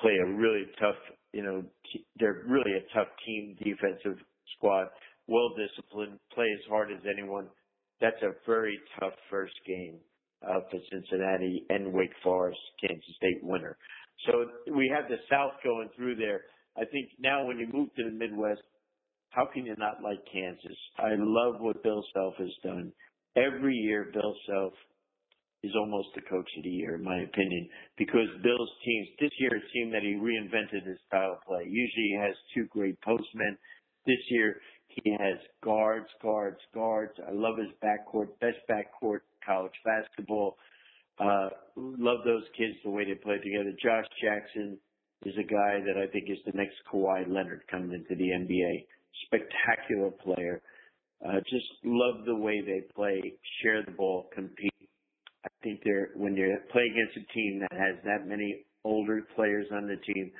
Play 0.00 0.16
a 0.24 0.32
really 0.32 0.66
tough, 0.80 0.96
you 1.32 1.42
know, 1.42 1.62
they're 2.18 2.42
really 2.46 2.72
a 2.72 2.94
tough 2.94 3.08
team 3.26 3.56
defensive 3.62 4.18
squad. 4.56 4.88
Well 5.26 5.50
disciplined, 5.56 6.18
play 6.34 6.46
as 6.54 6.68
hard 6.68 6.90
as 6.90 7.00
anyone. 7.10 7.48
That's 8.00 8.20
a 8.22 8.32
very 8.46 8.78
tough 8.98 9.12
first 9.30 9.54
game 9.66 9.98
uh, 10.42 10.60
for 10.70 10.78
Cincinnati 10.90 11.66
and 11.68 11.92
Wake 11.92 12.14
Forest, 12.22 12.58
Kansas 12.80 13.14
State 13.16 13.42
winner. 13.42 13.76
So 14.26 14.72
we 14.74 14.90
have 14.94 15.08
the 15.08 15.16
South 15.30 15.52
going 15.62 15.88
through 15.96 16.16
there. 16.16 16.42
I 16.76 16.84
think 16.84 17.10
now 17.18 17.44
when 17.44 17.58
you 17.58 17.68
move 17.72 17.88
to 17.96 18.04
the 18.04 18.10
Midwest, 18.10 18.62
how 19.30 19.46
can 19.52 19.64
you 19.64 19.74
not 19.78 20.02
like 20.02 20.18
Kansas? 20.32 20.76
I 20.98 21.14
love 21.16 21.60
what 21.60 21.82
Bill 21.82 22.04
Self 22.12 22.34
has 22.38 22.50
done. 22.64 22.92
Every 23.36 23.74
year, 23.74 24.10
Bill 24.12 24.34
Self 24.48 24.72
is 25.62 25.72
almost 25.76 26.08
the 26.14 26.22
coach 26.22 26.48
of 26.56 26.64
the 26.64 26.70
year, 26.70 26.94
in 26.94 27.04
my 27.04 27.20
opinion, 27.20 27.68
because 27.98 28.28
Bill's 28.42 28.70
teams, 28.84 29.08
this 29.20 29.30
year 29.38 29.54
it 29.54 29.62
seemed 29.74 29.92
that 29.92 30.02
he 30.02 30.14
reinvented 30.14 30.86
his 30.86 30.98
style 31.06 31.32
of 31.32 31.42
play. 31.46 31.64
Usually 31.64 32.08
he 32.12 32.18
has 32.18 32.34
two 32.54 32.66
great 32.70 33.00
postmen. 33.02 33.58
This 34.06 34.20
year 34.30 34.56
he 34.88 35.10
has 35.12 35.38
guards, 35.62 36.08
guards, 36.22 36.58
guards. 36.74 37.12
I 37.26 37.32
love 37.32 37.58
his 37.58 37.68
backcourt, 37.84 38.28
best 38.40 38.58
backcourt 38.70 39.20
college 39.44 39.72
basketball. 39.84 40.56
Uh, 41.18 41.50
love 41.76 42.20
those 42.24 42.44
kids, 42.56 42.74
the 42.82 42.90
way 42.90 43.04
they 43.04 43.14
play 43.14 43.36
together. 43.38 43.72
Josh 43.82 44.06
Jackson 44.22 44.78
is 45.26 45.34
a 45.38 45.42
guy 45.42 45.80
that 45.84 46.00
I 46.00 46.06
think 46.10 46.30
is 46.30 46.38
the 46.46 46.56
next 46.56 46.76
Kawhi 46.90 47.28
Leonard 47.28 47.62
coming 47.70 47.92
into 47.92 48.14
the 48.14 48.30
NBA. 48.30 48.86
Spectacular 49.26 50.10
player. 50.10 50.62
Uh, 51.24 51.40
just 51.50 51.66
love 51.84 52.24
the 52.24 52.34
way 52.34 52.62
they 52.62 52.80
play, 52.94 53.34
share 53.62 53.82
the 53.84 53.90
ball, 53.90 54.30
compete. 54.34 54.72
Playing 56.80 56.92
against 56.96 57.28
a 57.28 57.32
team 57.34 57.60
that 57.60 57.76
has 57.76 57.96
that 58.04 58.26
many 58.26 58.64
older 58.84 59.20
players 59.36 59.66
on 59.70 59.86
the 59.86 59.96
team, 60.14 60.30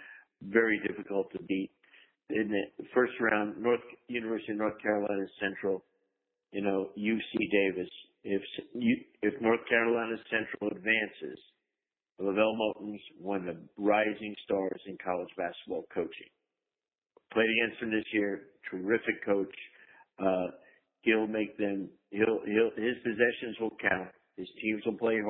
very 0.40 0.80
difficult 0.88 1.30
to 1.32 1.42
beat. 1.42 1.70
In 2.30 2.48
the 2.48 2.84
first 2.94 3.12
round, 3.20 3.60
North 3.60 3.84
University 4.08 4.52
of 4.52 4.58
North 4.58 4.80
Carolina 4.80 5.26
Central, 5.38 5.84
you 6.52 6.62
know, 6.62 6.92
UC 6.96 7.50
Davis. 7.52 7.90
If 8.24 8.40
if 9.20 9.34
North 9.42 9.60
Carolina 9.68 10.16
Central 10.30 10.70
advances, 10.74 11.38
LeVelle 12.18 12.56
Moton's 12.56 13.02
one 13.20 13.46
of 13.46 13.56
the 13.56 13.60
rising 13.76 14.34
stars 14.46 14.80
in 14.86 14.96
college 15.04 15.28
basketball 15.36 15.84
coaching. 15.92 16.32
Played 17.34 17.50
against 17.50 17.82
him 17.82 17.90
this 17.90 18.08
year, 18.14 18.40
terrific 18.70 19.22
coach. 19.26 19.54
Uh, 20.18 20.56
he'll 21.02 21.26
make 21.26 21.58
them. 21.58 21.90
He'll 22.10 22.40
he'll 22.46 22.72
his 22.82 22.96
possessions 23.04 23.60
will 23.60 23.76
count. 23.82 24.08
His 24.38 24.48
teams 24.62 24.82
will 24.86 24.96
play 24.96 25.20
hard. 25.20 25.29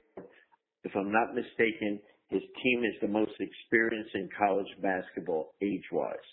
If 0.91 0.97
I'm 0.97 1.13
not 1.13 1.39
mistaken, 1.39 2.03
his 2.31 2.43
team 2.63 2.83
is 2.83 2.99
the 3.01 3.07
most 3.07 3.31
experienced 3.39 4.11
in 4.15 4.29
college 4.37 4.67
basketball 4.83 5.55
age 5.63 5.87
wise. 5.93 6.29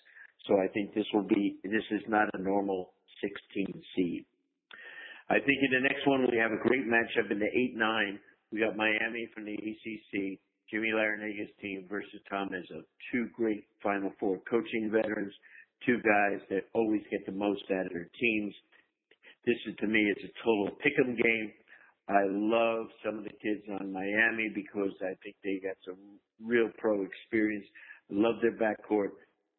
So 0.48 0.58
I 0.58 0.68
think 0.74 0.96
this 0.96 1.06
will 1.14 1.28
be 1.30 1.58
this 1.64 1.86
is 1.92 2.02
not 2.08 2.28
a 2.34 2.42
normal 2.42 2.90
16 3.22 3.70
seed. 3.96 4.26
I 5.30 5.38
think 5.38 5.62
in 5.62 5.78
the 5.78 5.86
next 5.86 6.08
one 6.08 6.26
we 6.32 6.38
have 6.38 6.54
a 6.54 6.68
great 6.68 6.90
matchup 6.90 7.30
in 7.30 7.38
the 7.38 7.54
eight 7.54 7.78
nine. 7.78 8.18
We 8.52 8.62
got 8.62 8.76
Miami 8.76 9.30
from 9.36 9.46
the 9.46 9.54
ACC, 9.54 10.40
Jimmy 10.72 10.90
Larranaga's 10.90 11.54
team 11.62 11.86
versus 11.88 12.22
Tom 12.28 12.50
Izzo. 12.50 12.82
Two 13.12 13.30
great 13.36 13.66
Final 13.84 14.12
Four 14.20 14.40
coaching 14.50 14.90
veterans, 14.90 15.34
two 15.86 15.98
guys 16.02 16.42
that 16.50 16.66
always 16.74 17.02
get 17.12 17.26
the 17.28 17.32
most 17.32 17.62
out 17.70 17.86
of 17.86 17.94
their 17.94 18.10
teams. 18.20 18.56
This 19.46 19.58
is 19.68 19.76
to 19.82 19.88
me 19.88 20.02
it's 20.16 20.26
a 20.26 20.34
total 20.44 20.72
pick'em 20.82 21.16
game. 21.16 21.52
I 22.10 22.24
love 22.30 22.88
some 23.06 23.18
of 23.18 23.24
the 23.26 23.36
kids 23.42 23.64
on 23.80 23.92
Miami 23.92 24.50
because 24.56 24.96
I 25.02 25.14
think 25.24 25.36
they 25.44 25.60
got 25.62 25.76
some 25.86 26.00
real 26.42 26.70
pro 26.78 27.04
experience. 27.04 27.66
Love 28.10 28.36
their 28.42 28.54
backcourt, 28.54 29.12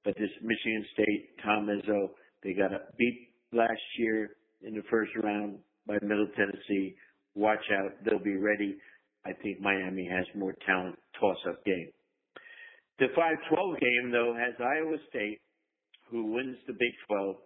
but 0.05 0.15
this 0.17 0.31
Michigan 0.41 0.85
State 0.95 1.29
Tom 1.45 1.67
Izzo, 1.67 2.09
they 2.43 2.55
got 2.55 2.73
a 2.73 2.81
beat 2.99 3.29
last 3.53 3.83
year 3.99 4.31
in 4.63 4.75
the 4.75 4.83
first 4.91 5.11
round 5.23 5.59
by 5.87 5.99
Middle 6.01 6.29
Tennessee. 6.37 6.95
Watch 7.35 7.65
out, 7.79 7.93
they'll 8.05 8.19
be 8.23 8.37
ready. 8.37 8.77
I 9.27 9.33
think 9.43 9.61
Miami 9.61 10.09
has 10.11 10.25
more 10.35 10.55
talent. 10.65 10.97
Toss-up 11.21 11.63
game. 11.65 11.91
The 12.99 13.07
5-12 13.17 13.81
game 13.81 14.11
though 14.11 14.35
has 14.39 14.55
Iowa 14.59 14.97
State, 15.11 15.41
who 16.11 16.33
wins 16.33 16.57
the 16.67 16.73
Big 16.73 16.93
12. 17.09 17.37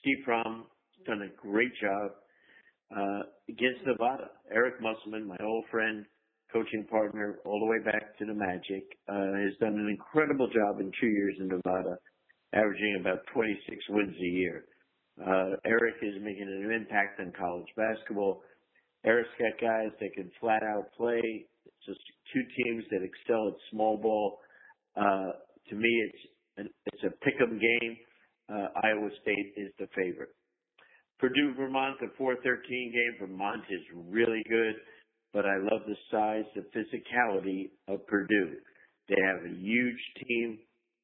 Steve 0.00 0.24
Prohm 0.28 0.62
done 1.06 1.22
a 1.22 1.42
great 1.42 1.72
job 1.80 2.12
uh, 2.94 3.22
against 3.48 3.86
Nevada. 3.86 4.30
Eric 4.52 4.80
Musselman, 4.80 5.26
my 5.26 5.36
old 5.42 5.64
friend, 5.70 6.04
coaching 6.52 6.86
partner, 6.90 7.38
all 7.44 7.60
the 7.60 7.66
way 7.66 7.78
back 7.84 8.16
to 8.18 8.24
the 8.24 8.34
Magic, 8.34 8.84
uh, 9.08 9.34
has 9.42 9.56
done 9.60 9.74
an 9.74 9.88
incredible 9.88 10.46
job 10.48 10.80
in 10.80 10.90
two 11.00 11.08
years 11.08 11.34
in 11.40 11.48
Nevada, 11.48 11.96
averaging 12.52 12.98
about 13.00 13.20
26 13.34 13.76
wins 13.90 14.16
a 14.16 14.30
year. 14.36 14.64
Uh, 15.20 15.56
Eric 15.64 15.96
is 16.02 16.14
making 16.20 16.46
an 16.46 16.70
impact 16.70 17.20
on 17.20 17.32
college 17.38 17.66
basketball. 17.76 18.42
Eric's 19.04 19.30
got 19.38 19.60
guys 19.60 19.90
that 20.00 20.12
can 20.14 20.30
flat 20.40 20.62
out 20.62 20.92
play. 20.96 21.46
It's 21.64 21.86
just 21.86 22.00
two 22.32 22.42
teams 22.62 22.84
that 22.90 23.00
excel 23.02 23.48
at 23.48 23.54
small 23.70 23.96
ball. 23.96 24.38
Uh, 24.96 25.32
to 25.68 25.74
me, 25.74 25.88
it's 25.88 26.22
an, 26.58 26.68
it's 26.86 27.02
a 27.04 27.12
pick'em 27.24 27.60
game. 27.60 27.96
Uh, 28.48 28.68
Iowa 28.82 29.08
State 29.22 29.54
is 29.56 29.72
the 29.78 29.86
favorite. 29.94 30.34
Purdue 31.18 31.54
Vermont, 31.56 31.96
the 32.00 32.10
413 32.18 32.92
game. 32.92 33.28
Vermont 33.28 33.62
is 33.70 33.80
really 34.10 34.42
good, 34.48 34.74
but 35.32 35.46
I 35.46 35.56
love 35.56 35.82
the 35.86 35.96
size, 36.10 36.44
the 36.54 36.66
physicality 36.76 37.70
of 37.88 38.06
Purdue. 38.06 38.56
They 39.08 39.16
have 39.24 39.44
a 39.44 39.54
huge 39.54 40.00
team 40.26 40.58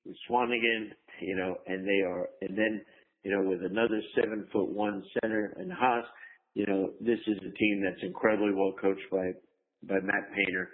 with 0.05 0.17
Swanigan, 0.29 0.91
you 1.21 1.37
know, 1.37 1.57
and 1.67 1.87
they 1.87 2.03
are, 2.07 2.29
and 2.43 2.57
then, 2.59 2.83
you 3.23 3.31
know, 3.31 3.49
with 3.49 3.61
another 3.65 4.03
seven 4.15 4.47
foot 4.53 4.69
one 4.69 5.03
center 5.21 5.55
and 5.57 5.73
Haas, 5.73 6.05
you 6.55 6.67
know, 6.67 6.91
this 7.01 7.19
is 7.27 7.39
a 7.39 7.53
team 7.57 7.83
that's 7.83 8.03
incredibly 8.03 8.53
well 8.53 8.75
coached 8.81 9.09
by, 9.11 9.33
by 9.89 10.01
Matt 10.01 10.29
Painter. 10.35 10.71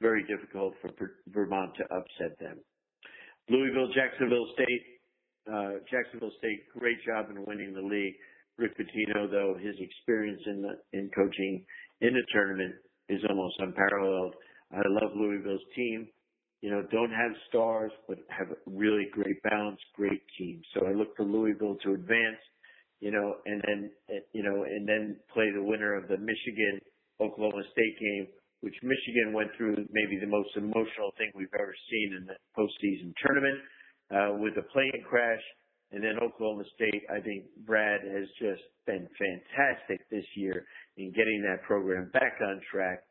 Very 0.00 0.24
difficult 0.24 0.74
for 0.82 0.90
Vermont 1.28 1.72
to 1.76 1.84
upset 1.84 2.38
them. 2.40 2.58
Louisville, 3.48 3.88
Jacksonville 3.94 4.46
State, 4.54 4.82
uh, 5.52 5.72
Jacksonville 5.90 6.32
State, 6.38 6.68
great 6.78 6.98
job 7.06 7.26
in 7.30 7.44
winning 7.46 7.74
the 7.74 7.80
league. 7.80 8.14
Rick 8.58 8.76
Pitino, 8.78 9.30
though, 9.30 9.56
his 9.60 9.74
experience 9.78 10.42
in 10.46 10.62
the, 10.62 10.98
in 10.98 11.10
coaching 11.14 11.64
in 12.00 12.14
the 12.14 12.22
tournament 12.32 12.74
is 13.08 13.20
almost 13.28 13.56
unparalleled. 13.58 14.34
I 14.72 14.82
love 14.88 15.12
Louisville's 15.16 15.64
team. 15.74 16.08
You 16.60 16.70
know, 16.70 16.82
don't 16.92 17.10
have 17.10 17.32
stars, 17.48 17.90
but 18.08 18.18
have 18.28 18.48
really 18.66 19.08
great 19.10 19.42
balance, 19.42 19.80
great 19.96 20.22
team. 20.38 20.62
So 20.74 20.86
I 20.86 20.92
look 20.92 21.16
for 21.16 21.24
Louisville 21.24 21.76
to 21.82 21.94
advance, 21.94 22.38
you 23.00 23.10
know, 23.10 23.34
and 23.46 23.60
then, 23.66 23.90
you 24.32 24.44
know, 24.44 24.62
and 24.62 24.88
then 24.88 25.16
play 25.34 25.50
the 25.50 25.62
winner 25.62 25.94
of 25.94 26.06
the 26.06 26.18
Michigan 26.18 26.78
Oklahoma 27.20 27.62
State 27.72 27.98
game, 27.98 28.28
which 28.60 28.74
Michigan 28.82 29.32
went 29.34 29.50
through 29.56 29.74
maybe 29.90 30.20
the 30.20 30.30
most 30.30 30.50
emotional 30.56 31.10
thing 31.18 31.32
we've 31.34 31.52
ever 31.58 31.74
seen 31.90 32.14
in 32.16 32.26
the 32.26 32.36
postseason 32.56 33.12
tournament, 33.26 33.58
uh, 34.14 34.38
with 34.38 34.54
a 34.56 34.62
plane 34.72 35.02
crash 35.08 35.42
and 35.92 36.02
then 36.02 36.16
Oklahoma 36.22 36.64
State, 36.74 37.04
I 37.12 37.20
think 37.20 37.44
Brad 37.66 38.00
has 38.00 38.28
just 38.40 38.62
been 38.86 39.06
fantastic 39.18 40.08
this 40.10 40.24
year 40.34 40.64
in 40.96 41.12
getting 41.12 41.42
that 41.44 41.62
program 41.62 42.10
back 42.12 42.38
on 42.42 42.60
track. 42.70 43.04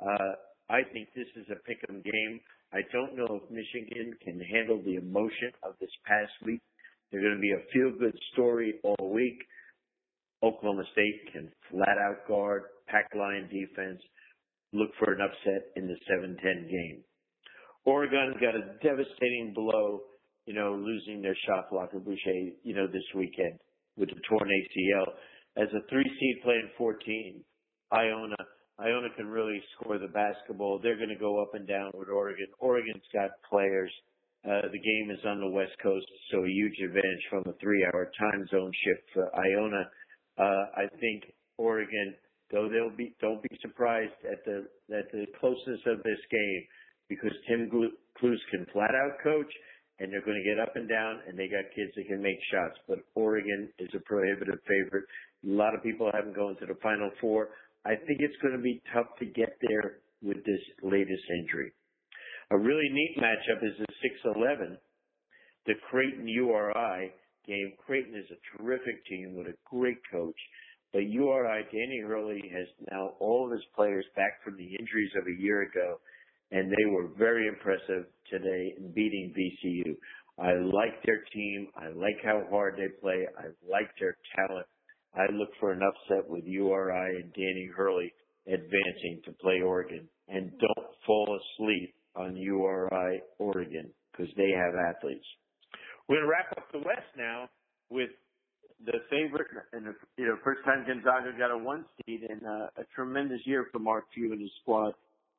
Uh, 0.00 0.38
I 0.70 0.82
think 0.92 1.08
this 1.14 1.26
is 1.34 1.46
a 1.50 1.56
pick 1.66 1.84
'em 1.88 2.00
game. 2.02 2.40
I 2.72 2.82
don't 2.92 3.16
know 3.16 3.40
if 3.42 3.50
Michigan 3.50 4.14
can 4.22 4.38
handle 4.40 4.80
the 4.82 4.96
emotion 4.96 5.52
of 5.62 5.74
this 5.80 5.90
past 6.04 6.32
week. 6.44 6.60
They're 7.10 7.22
going 7.22 7.36
to 7.36 7.40
be 7.40 7.52
a 7.52 7.60
feel 7.72 7.98
good 7.98 8.16
story 8.32 8.78
all 8.84 9.10
week. 9.12 9.42
Oklahoma 10.42 10.84
State 10.92 11.32
can 11.32 11.50
flat 11.70 11.98
out 11.98 12.28
guard, 12.28 12.64
pack 12.86 13.08
line 13.14 13.48
defense, 13.48 14.00
look 14.72 14.90
for 14.98 15.12
an 15.12 15.20
upset 15.20 15.72
in 15.76 15.88
the 15.88 15.96
7-10 16.06 16.70
game. 16.70 17.02
Oregon 17.84 18.34
got 18.40 18.54
a 18.54 18.76
devastating 18.82 19.52
blow 19.54 20.02
you 20.48 20.54
know, 20.54 20.72
losing 20.72 21.20
their 21.20 21.36
shot 21.46 21.68
blocker 21.70 22.00
Boucher, 22.00 22.56
you 22.64 22.74
know, 22.74 22.86
this 22.86 23.04
weekend 23.14 23.60
with 23.98 24.08
the 24.08 24.16
torn 24.26 24.48
ACL. 24.48 25.12
As 25.62 25.68
a 25.76 25.86
three 25.90 26.10
seed 26.18 26.42
playing 26.42 26.70
14, 26.78 27.44
Iona, 27.92 28.36
Iona 28.80 29.08
can 29.14 29.26
really 29.26 29.60
score 29.76 29.98
the 29.98 30.08
basketball. 30.08 30.80
They're 30.82 30.96
going 30.96 31.10
to 31.10 31.20
go 31.20 31.42
up 31.42 31.50
and 31.52 31.68
down 31.68 31.90
with 31.92 32.08
Oregon. 32.08 32.46
Oregon's 32.60 33.04
got 33.12 33.28
players. 33.50 33.92
Uh, 34.42 34.62
the 34.72 34.80
game 34.80 35.10
is 35.10 35.22
on 35.26 35.38
the 35.40 35.50
West 35.50 35.76
Coast, 35.82 36.06
so 36.32 36.44
a 36.44 36.48
huge 36.48 36.78
advantage 36.82 37.24
from 37.28 37.42
a 37.46 37.52
three-hour 37.60 38.10
time 38.18 38.46
zone 38.50 38.72
shift 38.86 39.02
for 39.12 39.28
Iona. 39.36 39.84
Uh, 40.38 40.64
I 40.80 40.86
think 40.98 41.24
Oregon, 41.58 42.14
though 42.50 42.70
they'll 42.72 42.96
be, 42.96 43.14
don't 43.20 43.42
be 43.42 43.58
surprised 43.60 44.16
at 44.24 44.42
the 44.46 44.64
at 44.96 45.12
the 45.12 45.26
closeness 45.38 45.80
of 45.84 46.02
this 46.04 46.22
game, 46.30 46.62
because 47.10 47.32
Tim 47.46 47.68
Cluess 47.68 48.38
can 48.50 48.64
flat 48.72 48.94
out 48.94 49.20
coach 49.22 49.52
and 49.98 50.12
they're 50.12 50.24
going 50.24 50.38
to 50.38 50.48
get 50.48 50.60
up 50.62 50.76
and 50.76 50.88
down, 50.88 51.20
and 51.26 51.38
they 51.38 51.48
got 51.48 51.74
kids 51.74 51.90
that 51.96 52.06
can 52.06 52.22
make 52.22 52.38
shots. 52.52 52.78
But 52.86 52.98
Oregon 53.14 53.68
is 53.78 53.90
a 53.94 54.00
prohibitive 54.00 54.60
favorite. 54.66 55.04
A 55.44 55.50
lot 55.50 55.74
of 55.74 55.82
people 55.82 56.10
haven't 56.12 56.36
gone 56.36 56.56
to 56.60 56.66
the 56.66 56.78
Final 56.82 57.10
Four. 57.20 57.48
I 57.84 57.94
think 57.94 58.20
it's 58.20 58.36
going 58.42 58.56
to 58.56 58.62
be 58.62 58.82
tough 58.92 59.06
to 59.18 59.26
get 59.26 59.58
there 59.68 59.98
with 60.22 60.38
this 60.44 60.62
latest 60.82 61.22
injury. 61.42 61.72
A 62.50 62.58
really 62.58 62.88
neat 62.90 63.16
matchup 63.18 63.62
is 63.62 63.74
the 63.78 64.30
6-11, 64.30 64.76
the 65.66 65.74
Creighton 65.90 66.26
URI 66.26 67.12
game. 67.46 67.72
Creighton 67.84 68.14
is 68.14 68.26
a 68.30 68.56
terrific 68.56 69.04
team 69.06 69.34
with 69.36 69.48
a 69.48 69.54
great 69.68 69.98
coach. 70.10 70.38
But 70.92 71.04
URI, 71.04 71.64
Danny 71.64 72.00
Hurley 72.06 72.42
has 72.54 72.66
now 72.90 73.12
all 73.20 73.44
of 73.46 73.52
his 73.52 73.64
players 73.76 74.06
back 74.16 74.42
from 74.42 74.56
the 74.56 74.64
injuries 74.64 75.12
of 75.20 75.26
a 75.26 75.42
year 75.42 75.62
ago 75.62 75.98
and 76.50 76.70
they 76.70 76.90
were 76.90 77.08
very 77.18 77.46
impressive 77.48 78.06
today 78.30 78.74
in 78.78 78.92
beating 78.92 79.34
VCU. 79.36 79.96
I 80.38 80.52
like 80.54 81.02
their 81.04 81.22
team. 81.32 81.68
I 81.76 81.88
like 81.88 82.18
how 82.24 82.44
hard 82.50 82.76
they 82.76 82.88
play. 83.00 83.26
I 83.38 83.46
like 83.68 83.90
their 83.98 84.16
talent. 84.36 84.66
I 85.14 85.32
look 85.32 85.50
for 85.58 85.72
an 85.72 85.80
upset 85.82 86.28
with 86.28 86.44
URI 86.44 87.20
and 87.20 87.32
Danny 87.32 87.68
Hurley 87.76 88.12
advancing 88.46 89.20
to 89.24 89.32
play 89.32 89.60
Oregon. 89.60 90.08
And 90.28 90.52
don't 90.58 90.88
fall 91.06 91.38
asleep 91.40 91.94
on 92.14 92.36
URI 92.36 93.22
Oregon 93.38 93.90
because 94.12 94.32
they 94.36 94.50
have 94.50 94.74
athletes. 94.74 95.24
We're 96.08 96.16
going 96.16 96.26
to 96.26 96.30
wrap 96.30 96.52
up 96.56 96.72
the 96.72 96.78
West 96.78 97.08
now 97.16 97.48
with 97.90 98.10
the 98.84 98.98
favorite 99.10 99.48
and 99.72 99.86
the, 99.86 99.94
you 100.16 100.28
know 100.28 100.36
first 100.44 100.60
time 100.64 100.84
Gonzaga 100.86 101.36
got 101.36 101.50
a 101.50 101.58
one 101.58 101.84
seed 102.06 102.20
and 102.28 102.40
uh, 102.46 102.80
a 102.80 102.84
tremendous 102.94 103.40
year 103.44 103.66
for 103.72 103.80
Mark 103.80 104.04
Few 104.14 104.30
and 104.32 104.40
his 104.40 104.50
squad 104.62 104.92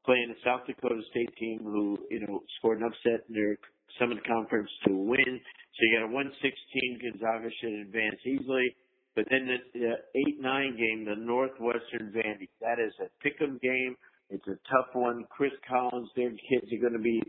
playing 0.09 0.33
the 0.33 0.41
South 0.41 0.65
Dakota 0.65 1.05
State 1.11 1.29
team 1.37 1.59
who 1.61 1.99
you 2.09 2.25
know 2.25 2.41
scored 2.57 2.81
an 2.81 2.89
upset 2.89 3.29
in 3.29 3.35
their 3.37 3.57
Summit 4.01 4.25
Conference 4.25 4.69
to 4.87 4.93
win. 4.97 5.37
So 5.77 5.79
you 5.85 5.99
got 6.01 6.09
a 6.09 6.11
116 6.11 6.97
Gonzaga 6.97 7.49
should 7.61 7.85
advance 7.85 8.17
easily. 8.25 8.73
But 9.15 9.25
then 9.29 9.45
the, 9.45 9.57
the 9.77 9.93
8-9 10.41 10.77
game, 10.77 11.05
the 11.05 11.15
Northwestern 11.15 12.09
Vandy, 12.09 12.49
that 12.61 12.79
is 12.81 12.93
a 12.97 13.09
pick'em 13.21 13.61
game. 13.61 13.95
It's 14.29 14.47
a 14.47 14.57
tough 14.71 14.93
one. 14.93 15.25
Chris 15.29 15.51
Collins, 15.67 16.09
their 16.15 16.29
kids 16.29 16.71
are 16.73 16.81
going 16.81 16.93
to 16.93 16.99
be, 16.99 17.21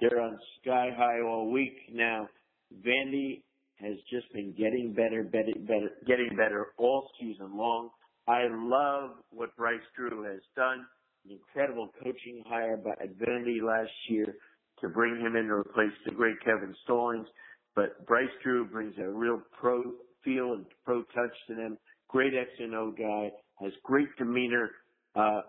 they're 0.00 0.20
on 0.20 0.38
sky 0.60 0.88
high 0.96 1.20
all 1.20 1.50
week 1.50 1.76
now. 1.92 2.28
Vandy 2.86 3.42
has 3.76 3.96
just 4.10 4.32
been 4.32 4.54
getting 4.56 4.92
better, 4.92 5.22
better, 5.22 5.52
better, 5.66 5.90
getting 6.06 6.30
better 6.36 6.68
all 6.78 7.10
season 7.20 7.56
long. 7.56 7.90
I 8.28 8.46
love 8.50 9.16
what 9.30 9.56
Bryce 9.56 9.80
Drew 9.96 10.22
has 10.24 10.40
done. 10.54 10.86
An 11.24 11.30
incredible 11.30 11.88
coaching 12.02 12.42
hire 12.46 12.76
by 12.76 12.94
Vandy 13.20 13.62
last 13.62 13.92
year 14.08 14.34
to 14.80 14.88
bring 14.88 15.20
him 15.20 15.36
in 15.36 15.46
to 15.46 15.54
replace 15.54 15.92
the 16.04 16.12
great 16.12 16.36
Kevin 16.44 16.74
Stallings. 16.84 17.26
But 17.76 18.06
Bryce 18.06 18.28
Drew 18.42 18.66
brings 18.66 18.94
a 18.98 19.08
real 19.08 19.40
pro 19.58 19.82
feel 20.24 20.52
and 20.54 20.66
pro 20.84 21.02
touch 21.14 21.34
to 21.48 21.54
them. 21.54 21.78
Great 22.08 22.34
X 22.34 22.50
and 22.58 22.74
O 22.74 22.92
guy, 22.96 23.30
has 23.62 23.72
great 23.84 24.08
demeanor. 24.18 24.70
Uh, 25.14 25.40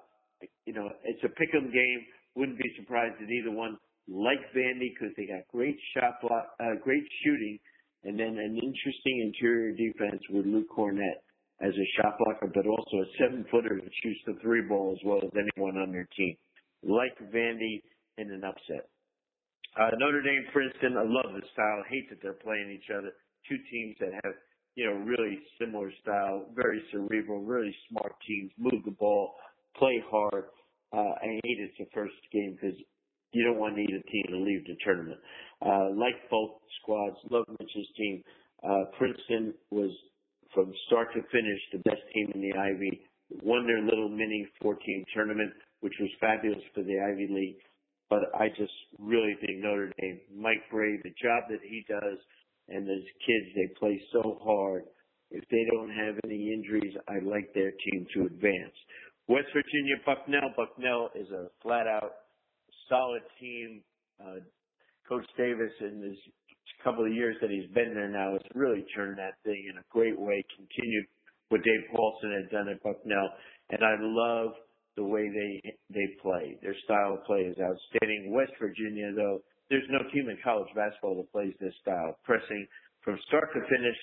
you 0.65 0.73
know, 0.73 0.89
it's 1.03 1.23
a 1.23 1.27
pick'em 1.27 1.71
game. 1.71 2.05
Wouldn't 2.35 2.57
be 2.57 2.71
surprised 2.77 3.15
if 3.19 3.29
either 3.29 3.51
one 3.51 3.77
like 4.07 4.39
Vandy 4.55 4.93
because 4.93 5.13
they 5.17 5.25
got 5.25 5.47
great 5.51 5.77
shot 5.95 6.21
block, 6.21 6.49
uh, 6.59 6.75
great 6.83 7.03
shooting, 7.23 7.59
and 8.03 8.19
then 8.19 8.37
an 8.37 8.55
interesting 8.55 9.31
interior 9.33 9.71
defense 9.71 10.21
with 10.29 10.45
Luke 10.45 10.67
Kornet 10.75 11.22
as 11.63 11.73
a 11.73 11.87
shot 11.95 12.17
blocker, 12.19 12.51
but 12.53 12.67
also 12.67 12.97
a 12.97 13.09
seven 13.17 13.45
footer 13.49 13.79
that 13.81 13.91
shoots 14.03 14.19
the 14.27 14.35
three 14.41 14.61
ball 14.61 14.91
as 14.91 15.03
well 15.05 15.19
as 15.23 15.31
anyone 15.33 15.77
on 15.77 15.91
their 15.91 16.07
team. 16.15 16.35
Like 16.83 17.15
Vandy 17.33 17.81
in 18.17 18.29
an 18.31 18.43
upset. 18.43 18.89
Uh, 19.79 19.89
Notre 19.97 20.21
Dame, 20.21 20.45
Princeton, 20.51 20.97
I 20.97 21.03
love 21.07 21.33
the 21.33 21.41
style. 21.53 21.81
I 21.81 21.89
hate 21.89 22.09
that 22.09 22.19
they're 22.21 22.33
playing 22.33 22.69
each 22.69 22.91
other. 22.91 23.09
Two 23.49 23.57
teams 23.71 23.95
that 23.99 24.11
have, 24.23 24.33
you 24.75 24.85
know, 24.85 24.93
really 25.01 25.39
similar 25.59 25.91
style, 26.01 26.45
very 26.53 26.83
cerebral, 26.91 27.41
really 27.41 27.73
smart 27.89 28.13
teams, 28.27 28.51
move 28.57 28.83
the 28.85 28.91
ball, 28.91 29.33
play 29.77 30.03
hard. 30.11 30.45
Uh, 30.91 31.15
I 31.17 31.39
hate 31.43 31.57
it's 31.57 31.77
the 31.79 31.87
first 31.93 32.13
game 32.31 32.55
because 32.59 32.77
you 33.31 33.43
don't 33.43 33.57
want 33.57 33.79
either 33.79 34.03
team 34.11 34.25
to 34.29 34.37
leave 34.37 34.63
the 34.67 34.75
tournament. 34.83 35.19
Uh, 35.65 35.89
like 35.95 36.29
both 36.29 36.51
squads, 36.81 37.17
love 37.31 37.45
Mitch's 37.59 37.87
team. 37.97 38.21
Uh, 38.63 38.85
Princeton 38.97 39.53
was 39.71 39.89
from 40.53 40.73
start 40.87 41.13
to 41.13 41.21
finish 41.31 41.61
the 41.71 41.79
best 41.79 42.01
team 42.13 42.31
in 42.35 42.41
the 42.41 42.53
Ivy. 42.57 43.01
Won 43.41 43.65
their 43.65 43.81
little 43.81 44.09
mini 44.09 44.47
14 44.61 45.05
tournament, 45.13 45.51
which 45.81 45.93
was 45.99 46.09
fabulous 46.19 46.61
for 46.73 46.83
the 46.83 46.99
Ivy 46.99 47.27
League. 47.31 47.57
But 48.09 48.29
I 48.39 48.49
just 48.49 48.73
really 48.99 49.35
think 49.41 49.63
Notre 49.63 49.91
Dame, 49.99 50.19
Mike 50.35 50.69
Brey, 50.69 50.97
the 51.03 51.13
job 51.21 51.49
that 51.49 51.61
he 51.63 51.83
does, 51.89 52.19
and 52.69 52.87
those 52.87 53.07
kids, 53.25 53.47
they 53.55 53.73
play 53.79 54.01
so 54.11 54.39
hard. 54.43 54.83
If 55.31 55.43
they 55.49 55.65
don't 55.71 55.89
have 55.89 56.15
any 56.25 56.53
injuries, 56.53 56.93
I 57.09 57.25
like 57.25 57.53
their 57.53 57.71
team 57.71 58.05
to 58.13 58.25
advance. 58.25 58.75
West 59.27 59.47
Virginia, 59.53 59.95
Bucknell. 60.05 60.53
Bucknell 60.55 61.09
is 61.15 61.29
a 61.31 61.47
flat 61.61 61.87
out 61.87 62.11
solid 62.89 63.23
team. 63.39 63.81
Uh, 64.21 64.45
Coach 65.07 65.25
Davis 65.37 65.71
in 65.81 66.01
his 66.01 66.17
couple 66.83 67.05
of 67.05 67.13
years 67.13 67.35
that 67.41 67.49
he's 67.49 67.69
been 67.73 67.93
there 67.93 68.09
now 68.09 68.33
has 68.33 68.41
really 68.53 68.85
turned 68.95 69.17
that 69.17 69.39
thing 69.43 69.65
in 69.69 69.77
a 69.77 69.85
great 69.89 70.19
way, 70.19 70.45
continued 70.55 71.05
what 71.49 71.63
Dave 71.63 71.85
Paulsen 71.93 72.33
had 72.33 72.49
done 72.51 72.69
at 72.69 72.81
Bucknell. 72.83 73.29
And 73.69 73.83
I 73.83 73.95
love 73.99 74.53
the 74.95 75.03
way 75.03 75.29
they 75.29 75.75
they 75.89 76.07
play. 76.21 76.57
Their 76.61 76.75
style 76.83 77.15
of 77.15 77.25
play 77.25 77.49
is 77.49 77.57
outstanding. 77.57 78.31
West 78.33 78.53
Virginia, 78.59 79.11
though, 79.15 79.39
there's 79.69 79.87
no 79.89 79.99
team 80.11 80.29
in 80.29 80.37
college 80.43 80.69
basketball 80.75 81.17
that 81.17 81.31
plays 81.31 81.53
this 81.59 81.73
style, 81.81 82.17
pressing 82.23 82.67
from 83.01 83.17
start 83.27 83.49
to 83.53 83.61
finish, 83.61 83.97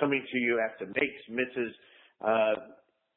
coming 0.00 0.24
to 0.32 0.38
you 0.38 0.60
after 0.60 0.86
makes, 0.86 1.22
misses. 1.28 1.74
Uh, 2.20 2.54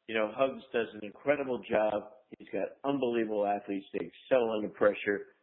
you 0.08 0.16
know, 0.16 0.32
Hugs 0.36 0.64
does 0.74 0.88
an 0.94 1.02
incredible 1.04 1.62
job 1.70 2.04
He's 2.38 2.48
got 2.52 2.76
unbelievable 2.84 3.46
athletes. 3.46 3.86
They 3.94 4.06
excel 4.06 4.52
under 4.52 4.68
pressure. 4.70 5.37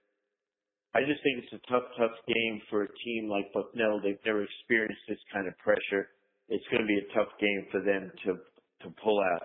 I 0.94 1.02
just 1.02 1.18
think 1.26 1.42
it's 1.42 1.52
a 1.52 1.62
tough, 1.66 1.90
tough 1.98 2.14
game 2.26 2.62
for 2.70 2.84
a 2.84 2.90
team 3.04 3.28
like 3.28 3.52
Bucknell. 3.52 4.00
They've 4.00 4.20
never 4.24 4.46
experienced 4.46 5.02
this 5.08 5.18
kind 5.32 5.48
of 5.48 5.58
pressure. 5.58 6.14
It's 6.48 6.64
going 6.70 6.82
to 6.82 6.86
be 6.86 7.02
a 7.02 7.14
tough 7.14 7.34
game 7.40 7.66
for 7.72 7.80
them 7.80 8.12
to 8.24 8.38
to 8.84 8.94
pull 9.02 9.18
out. 9.18 9.42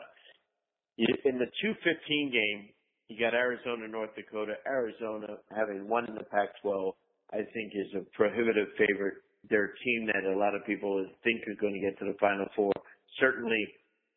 In 0.99 1.39
the 1.39 1.47
215 1.63 2.31
game, 2.31 2.69
you 3.07 3.17
got 3.17 3.33
Arizona, 3.33 3.87
North 3.87 4.13
Dakota. 4.15 4.59
Arizona, 4.67 5.39
having 5.55 5.87
won 5.87 6.05
in 6.09 6.15
the 6.15 6.27
Pac-12, 6.27 6.91
I 7.31 7.37
think 7.37 7.71
is 7.73 7.87
a 7.95 8.03
prohibitive 8.11 8.67
favorite. 8.77 9.15
They're 9.49 9.71
a 9.71 9.77
team 9.79 10.11
that 10.11 10.27
a 10.27 10.37
lot 10.37 10.55
of 10.55 10.65
people 10.65 10.99
think 11.23 11.39
are 11.47 11.55
going 11.61 11.73
to 11.73 11.79
get 11.79 11.97
to 11.99 12.05
the 12.11 12.17
Final 12.19 12.47
Four. 12.53 12.73
Certainly 13.19 13.65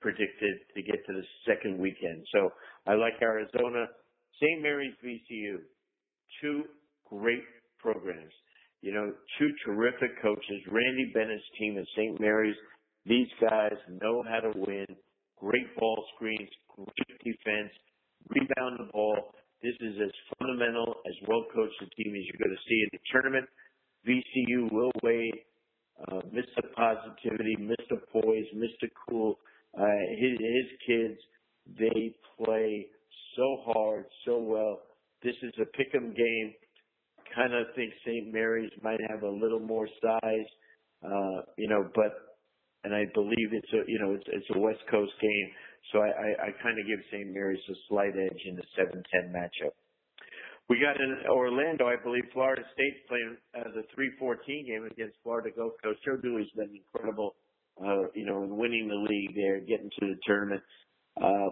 predicted 0.00 0.58
to 0.74 0.82
get 0.82 0.98
to 1.06 1.12
the 1.14 1.22
second 1.46 1.78
weekend. 1.78 2.26
So 2.34 2.50
I 2.86 2.94
like 2.94 3.14
Arizona. 3.22 3.86
St. 4.42 4.60
Mary's 4.60 4.94
VCU, 5.04 5.62
two 6.42 6.64
great 7.20 7.44
programs. 7.78 8.32
You 8.80 8.92
know, 8.92 9.12
two 9.38 9.50
terrific 9.64 10.20
coaches. 10.20 10.60
Randy 10.70 11.12
Bennett's 11.14 11.44
team 11.58 11.78
at 11.78 11.86
St. 11.96 12.20
Mary's. 12.20 12.56
These 13.06 13.28
guys 13.40 13.76
know 14.00 14.24
how 14.28 14.40
to 14.40 14.52
win. 14.56 14.86
Great 15.38 15.74
ball 15.76 16.04
screens, 16.14 16.48
great 16.74 17.18
defense, 17.24 17.72
rebound 18.28 18.78
the 18.78 18.92
ball. 18.92 19.34
This 19.62 19.74
is 19.80 19.94
as 20.02 20.10
fundamental, 20.38 20.96
as 21.06 21.14
well 21.28 21.44
coached 21.54 21.82
a 21.82 22.02
team 22.02 22.14
as 22.14 22.22
you're 22.26 22.42
going 22.42 22.56
to 22.56 22.68
see 22.68 22.82
in 22.82 22.88
the 22.92 22.98
tournament. 23.10 23.46
VCU 24.06 24.72
Will 24.72 24.92
Wade. 25.02 25.34
Uh, 26.08 26.20
Mr. 26.34 26.62
Positivity, 26.74 27.56
Mr. 27.60 27.98
Poise, 28.12 28.46
Mr. 28.56 28.88
Cool, 29.08 29.38
uh, 29.78 29.84
his, 30.18 30.32
his 30.32 30.66
kids, 30.86 31.20
they 31.78 32.14
play 32.42 32.86
so 33.36 33.58
hard, 33.66 34.06
so 34.24 34.38
well. 34.38 34.80
This 35.22 35.36
is 35.42 35.52
a 35.60 35.66
pick 35.76 35.94
'em 35.94 36.12
game. 36.12 36.54
Kind 37.34 37.54
of 37.54 37.66
think 37.74 37.92
St. 38.06 38.32
Mary's 38.32 38.72
might 38.82 39.00
have 39.08 39.22
a 39.22 39.30
little 39.30 39.60
more 39.60 39.88
size, 40.00 40.48
uh, 41.04 41.42
you 41.56 41.68
know, 41.68 41.88
but 41.94 42.12
and 42.84 42.94
I 42.94 43.04
believe 43.14 43.52
it's 43.52 43.72
a 43.72 43.82
you 43.86 43.98
know 43.98 44.12
it's 44.14 44.26
it's 44.28 44.46
a 44.54 44.58
West 44.58 44.82
Coast 44.90 45.12
game, 45.20 45.48
so 45.92 46.00
I 46.00 46.08
I, 46.08 46.28
I 46.46 46.62
kind 46.62 46.78
of 46.78 46.86
give 46.86 47.00
St. 47.10 47.28
Mary's 47.32 47.62
a 47.70 47.74
slight 47.88 48.14
edge 48.16 48.42
in 48.46 48.56
the 48.56 48.66
7-10 48.76 49.32
matchup. 49.32 49.72
We 50.68 50.78
got 50.78 50.96
in 51.00 51.26
Orlando, 51.28 51.86
I 51.86 51.96
believe 52.02 52.24
Florida 52.32 52.62
State's 52.72 53.02
playing 53.08 53.36
uh, 53.58 53.68
the 53.74 53.82
3-14 53.98 54.66
game 54.66 54.88
against 54.90 55.16
Florida 55.22 55.50
Gulf 55.54 55.72
Coast. 55.82 55.98
Joe 56.04 56.16
Dooley's 56.16 56.48
been 56.56 56.70
incredible 56.70 57.34
uh, 57.80 58.08
you 58.14 58.26
know, 58.26 58.42
and 58.42 58.52
winning 58.52 58.88
the 58.88 58.94
league 58.94 59.34
there, 59.34 59.60
getting 59.60 59.90
to 60.00 60.06
the 60.06 60.18
tournament. 60.26 60.62
Uh, 61.20 61.50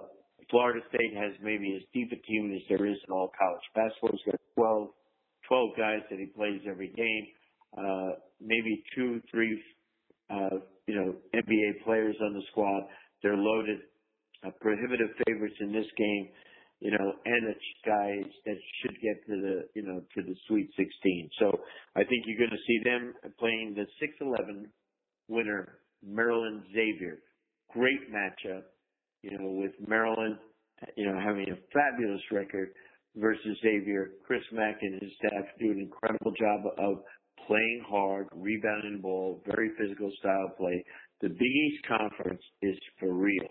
Florida 0.50 0.80
State 0.88 1.14
has 1.16 1.32
maybe 1.42 1.76
as 1.76 1.82
deep 1.94 2.10
a 2.12 2.20
team 2.26 2.52
as 2.54 2.62
there 2.68 2.86
is 2.86 2.98
in 3.06 3.12
all 3.12 3.30
college 3.38 3.62
basketball. 3.74 4.10
He's 4.12 4.32
got 4.32 4.40
12, 4.56 4.88
12 5.50 5.70
guys 5.76 6.00
that 6.10 6.18
he 6.18 6.26
plays 6.26 6.60
every 6.68 6.88
game. 6.94 7.26
Uh, 7.76 8.14
maybe 8.40 8.82
two, 8.94 9.20
three, 9.30 9.60
uh, 10.30 10.62
you 10.86 10.94
know, 10.94 11.14
NBA 11.34 11.84
players 11.84 12.16
on 12.22 12.34
the 12.34 12.42
squad. 12.50 12.84
They're 13.22 13.36
loaded, 13.36 13.80
uh, 14.46 14.50
prohibitive 14.60 15.10
favorites 15.26 15.56
in 15.60 15.72
this 15.72 15.86
game, 15.98 16.28
you 16.78 16.92
know, 16.92 17.12
and 17.24 17.50
it's 17.50 17.60
guys 17.84 18.32
that 18.46 18.56
should 18.80 18.96
get 19.02 19.26
to 19.26 19.40
the, 19.40 19.56
you 19.74 19.82
know, 19.82 20.00
to 20.14 20.22
the 20.22 20.34
Sweet 20.46 20.70
16. 20.76 21.30
So 21.38 21.50
I 21.96 22.04
think 22.04 22.24
you're 22.26 22.38
going 22.38 22.56
to 22.56 22.66
see 22.66 22.80
them 22.84 23.14
playing 23.38 23.74
the 23.74 23.86
6-11 24.24 24.66
winner 25.28 25.80
Maryland 26.06 26.62
Xavier. 26.72 27.18
Great 27.72 28.10
matchup, 28.10 28.62
you 29.22 29.36
know, 29.38 29.50
with 29.60 29.72
Maryland, 29.86 30.38
you 30.96 31.06
know, 31.06 31.18
having 31.20 31.46
a 31.50 31.56
fabulous 31.72 32.22
record 32.32 32.70
versus 33.16 33.58
Xavier. 33.62 34.10
Chris 34.26 34.42
Mack 34.52 34.78
and 34.82 35.00
his 35.02 35.12
staff 35.18 35.44
do 35.58 35.70
an 35.70 35.80
incredible 35.80 36.32
job 36.32 36.60
of 36.78 37.02
playing 37.46 37.84
hard, 37.88 38.28
rebounding 38.34 38.96
the 38.96 39.02
ball, 39.02 39.42
very 39.46 39.70
physical 39.78 40.10
style 40.18 40.52
play. 40.56 40.84
The 41.20 41.28
Big 41.28 41.40
East 41.40 41.84
Conference 41.86 42.42
is 42.62 42.76
for 42.98 43.12
real. 43.12 43.48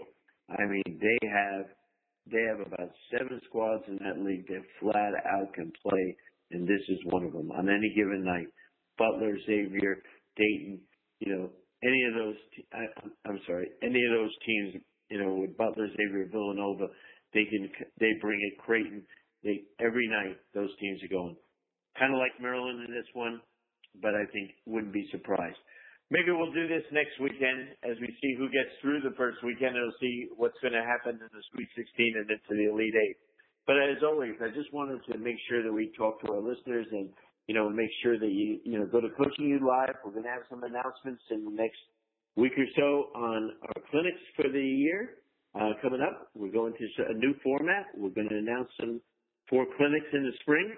I 0.50 0.66
mean, 0.66 1.00
they 1.00 1.28
have 1.28 1.66
they 2.32 2.42
have 2.48 2.60
about 2.60 2.92
seven 3.12 3.42
squads 3.48 3.84
in 3.88 3.98
that 4.06 4.24
league 4.24 4.46
that 4.48 4.62
flat 4.80 5.14
out 5.26 5.54
can 5.54 5.72
play, 5.82 6.16
and 6.52 6.68
this 6.68 6.82
is 6.90 7.00
one 7.06 7.24
of 7.24 7.34
them 7.34 7.52
on 7.52 7.70
any 7.70 7.92
given 7.96 8.24
night. 8.24 8.48
Butler, 8.98 9.38
Xavier, 9.46 10.02
Dayton, 10.36 10.80
you 11.20 11.36
know, 11.36 11.50
any 11.84 12.04
of 12.06 12.14
those, 12.14 12.36
I, 12.74 12.86
I'm 13.30 13.40
sorry, 13.48 13.70
any 13.82 14.04
of 14.04 14.12
those 14.12 14.36
teams, 14.46 14.84
you 15.10 15.24
know, 15.24 15.36
with 15.36 15.58
Butler, 15.58 15.88
Xavier, 15.88 16.28
Villanova, 16.32 16.88
they 17.34 17.46
can 17.46 17.70
they 18.00 18.12
bring 18.22 18.40
it. 18.42 18.60
Creighton, 18.60 19.04
they 19.44 19.64
every 19.80 20.08
night 20.08 20.38
those 20.54 20.70
teams 20.80 21.02
are 21.04 21.12
going. 21.12 21.36
Kind 21.98 22.14
of 22.14 22.20
like 22.20 22.40
Maryland 22.42 22.86
in 22.88 22.94
this 22.94 23.08
one, 23.14 23.42
but 24.02 24.16
I 24.16 24.26
think 24.32 24.52
wouldn't 24.66 24.94
be 24.94 25.08
surprised. 25.12 25.58
Maybe 26.12 26.34
we'll 26.34 26.52
do 26.52 26.68
this 26.68 26.84
next 26.92 27.22
weekend 27.22 27.78
as 27.86 27.94
we 28.02 28.10
see 28.18 28.34
who 28.34 28.50
gets 28.50 28.74
through 28.82 29.02
the 29.06 29.14
first 29.14 29.38
weekend 29.46 29.78
and 29.78 29.86
we'll 29.86 30.02
see 30.02 30.28
what's 30.38 30.58
going 30.58 30.74
to 30.74 30.82
happen 30.82 31.22
in 31.22 31.30
the 31.30 31.44
Sweet 31.54 31.70
16 31.78 31.86
and 32.18 32.26
into 32.26 32.54
the 32.58 32.66
Elite 32.66 32.98
Eight. 32.98 33.18
But 33.70 33.78
as 33.78 34.02
always, 34.02 34.34
I 34.42 34.50
just 34.50 34.74
wanted 34.74 35.06
to 35.06 35.22
make 35.22 35.38
sure 35.48 35.62
that 35.62 35.72
we 35.72 35.94
talk 35.94 36.18
to 36.26 36.34
our 36.34 36.42
listeners 36.42 36.88
and, 36.90 37.14
you 37.46 37.54
know, 37.54 37.70
make 37.70 37.94
sure 38.02 38.18
that 38.18 38.34
you, 38.34 38.58
you 38.66 38.80
know, 38.80 38.90
go 38.90 39.00
to 39.00 39.10
Coaching 39.14 39.54
U 39.54 39.62
Live. 39.62 40.02
We're 40.02 40.18
going 40.18 40.26
to 40.26 40.34
have 40.34 40.50
some 40.50 40.64
announcements 40.66 41.22
in 41.30 41.46
the 41.46 41.54
next 41.54 41.78
week 42.36 42.58
or 42.58 42.66
so 42.74 43.14
on 43.14 43.54
our 43.70 43.82
clinics 43.92 44.22
for 44.36 44.50
the 44.50 44.66
year 44.66 45.22
uh, 45.54 45.78
coming 45.84 46.02
up. 46.02 46.34
We're 46.34 46.52
going 46.52 46.74
to 46.74 46.86
a 47.06 47.14
new 47.14 47.36
format. 47.44 47.86
We're 47.94 48.10
going 48.18 48.30
to 48.30 48.38
announce 48.42 48.70
some 48.82 49.02
four 49.50 49.66
clinics 49.78 50.08
in 50.14 50.24
the 50.24 50.34
spring. 50.42 50.74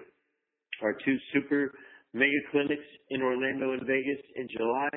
Our 0.82 0.94
two 1.04 1.16
super 1.32 1.72
mega 2.14 2.40
clinics 2.50 2.86
in 3.10 3.22
Orlando 3.22 3.72
and 3.72 3.82
Vegas 3.86 4.20
in 4.36 4.48
July, 4.56 4.88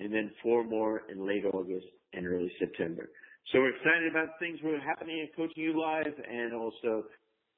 and 0.00 0.12
then 0.12 0.30
four 0.42 0.64
more 0.64 1.02
in 1.10 1.26
late 1.26 1.44
August 1.52 1.86
and 2.14 2.26
early 2.26 2.50
September. 2.58 3.10
So 3.52 3.60
we're 3.60 3.74
excited 3.76 4.10
about 4.10 4.38
things 4.38 4.58
that 4.62 4.68
are 4.68 4.80
happening 4.80 5.26
at 5.26 5.34
Coaching 5.36 5.62
U 5.64 5.80
Live, 5.80 6.14
and 6.30 6.52
also 6.54 7.04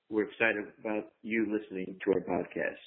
we're 0.09 0.25
excited 0.25 0.65
about 0.81 1.05
you 1.23 1.47
listening 1.51 1.97
to 2.05 2.13
our 2.13 2.21
podcast. 2.21 2.81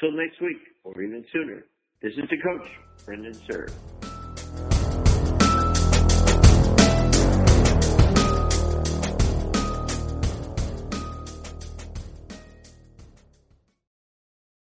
Till 0.00 0.12
next 0.12 0.40
week, 0.40 0.60
or 0.84 1.00
even 1.02 1.24
sooner, 1.32 1.64
this 2.02 2.12
is 2.12 2.28
the 2.30 2.36
coach, 2.36 2.68
Brendan 3.06 3.32
Suhr. 3.32 3.95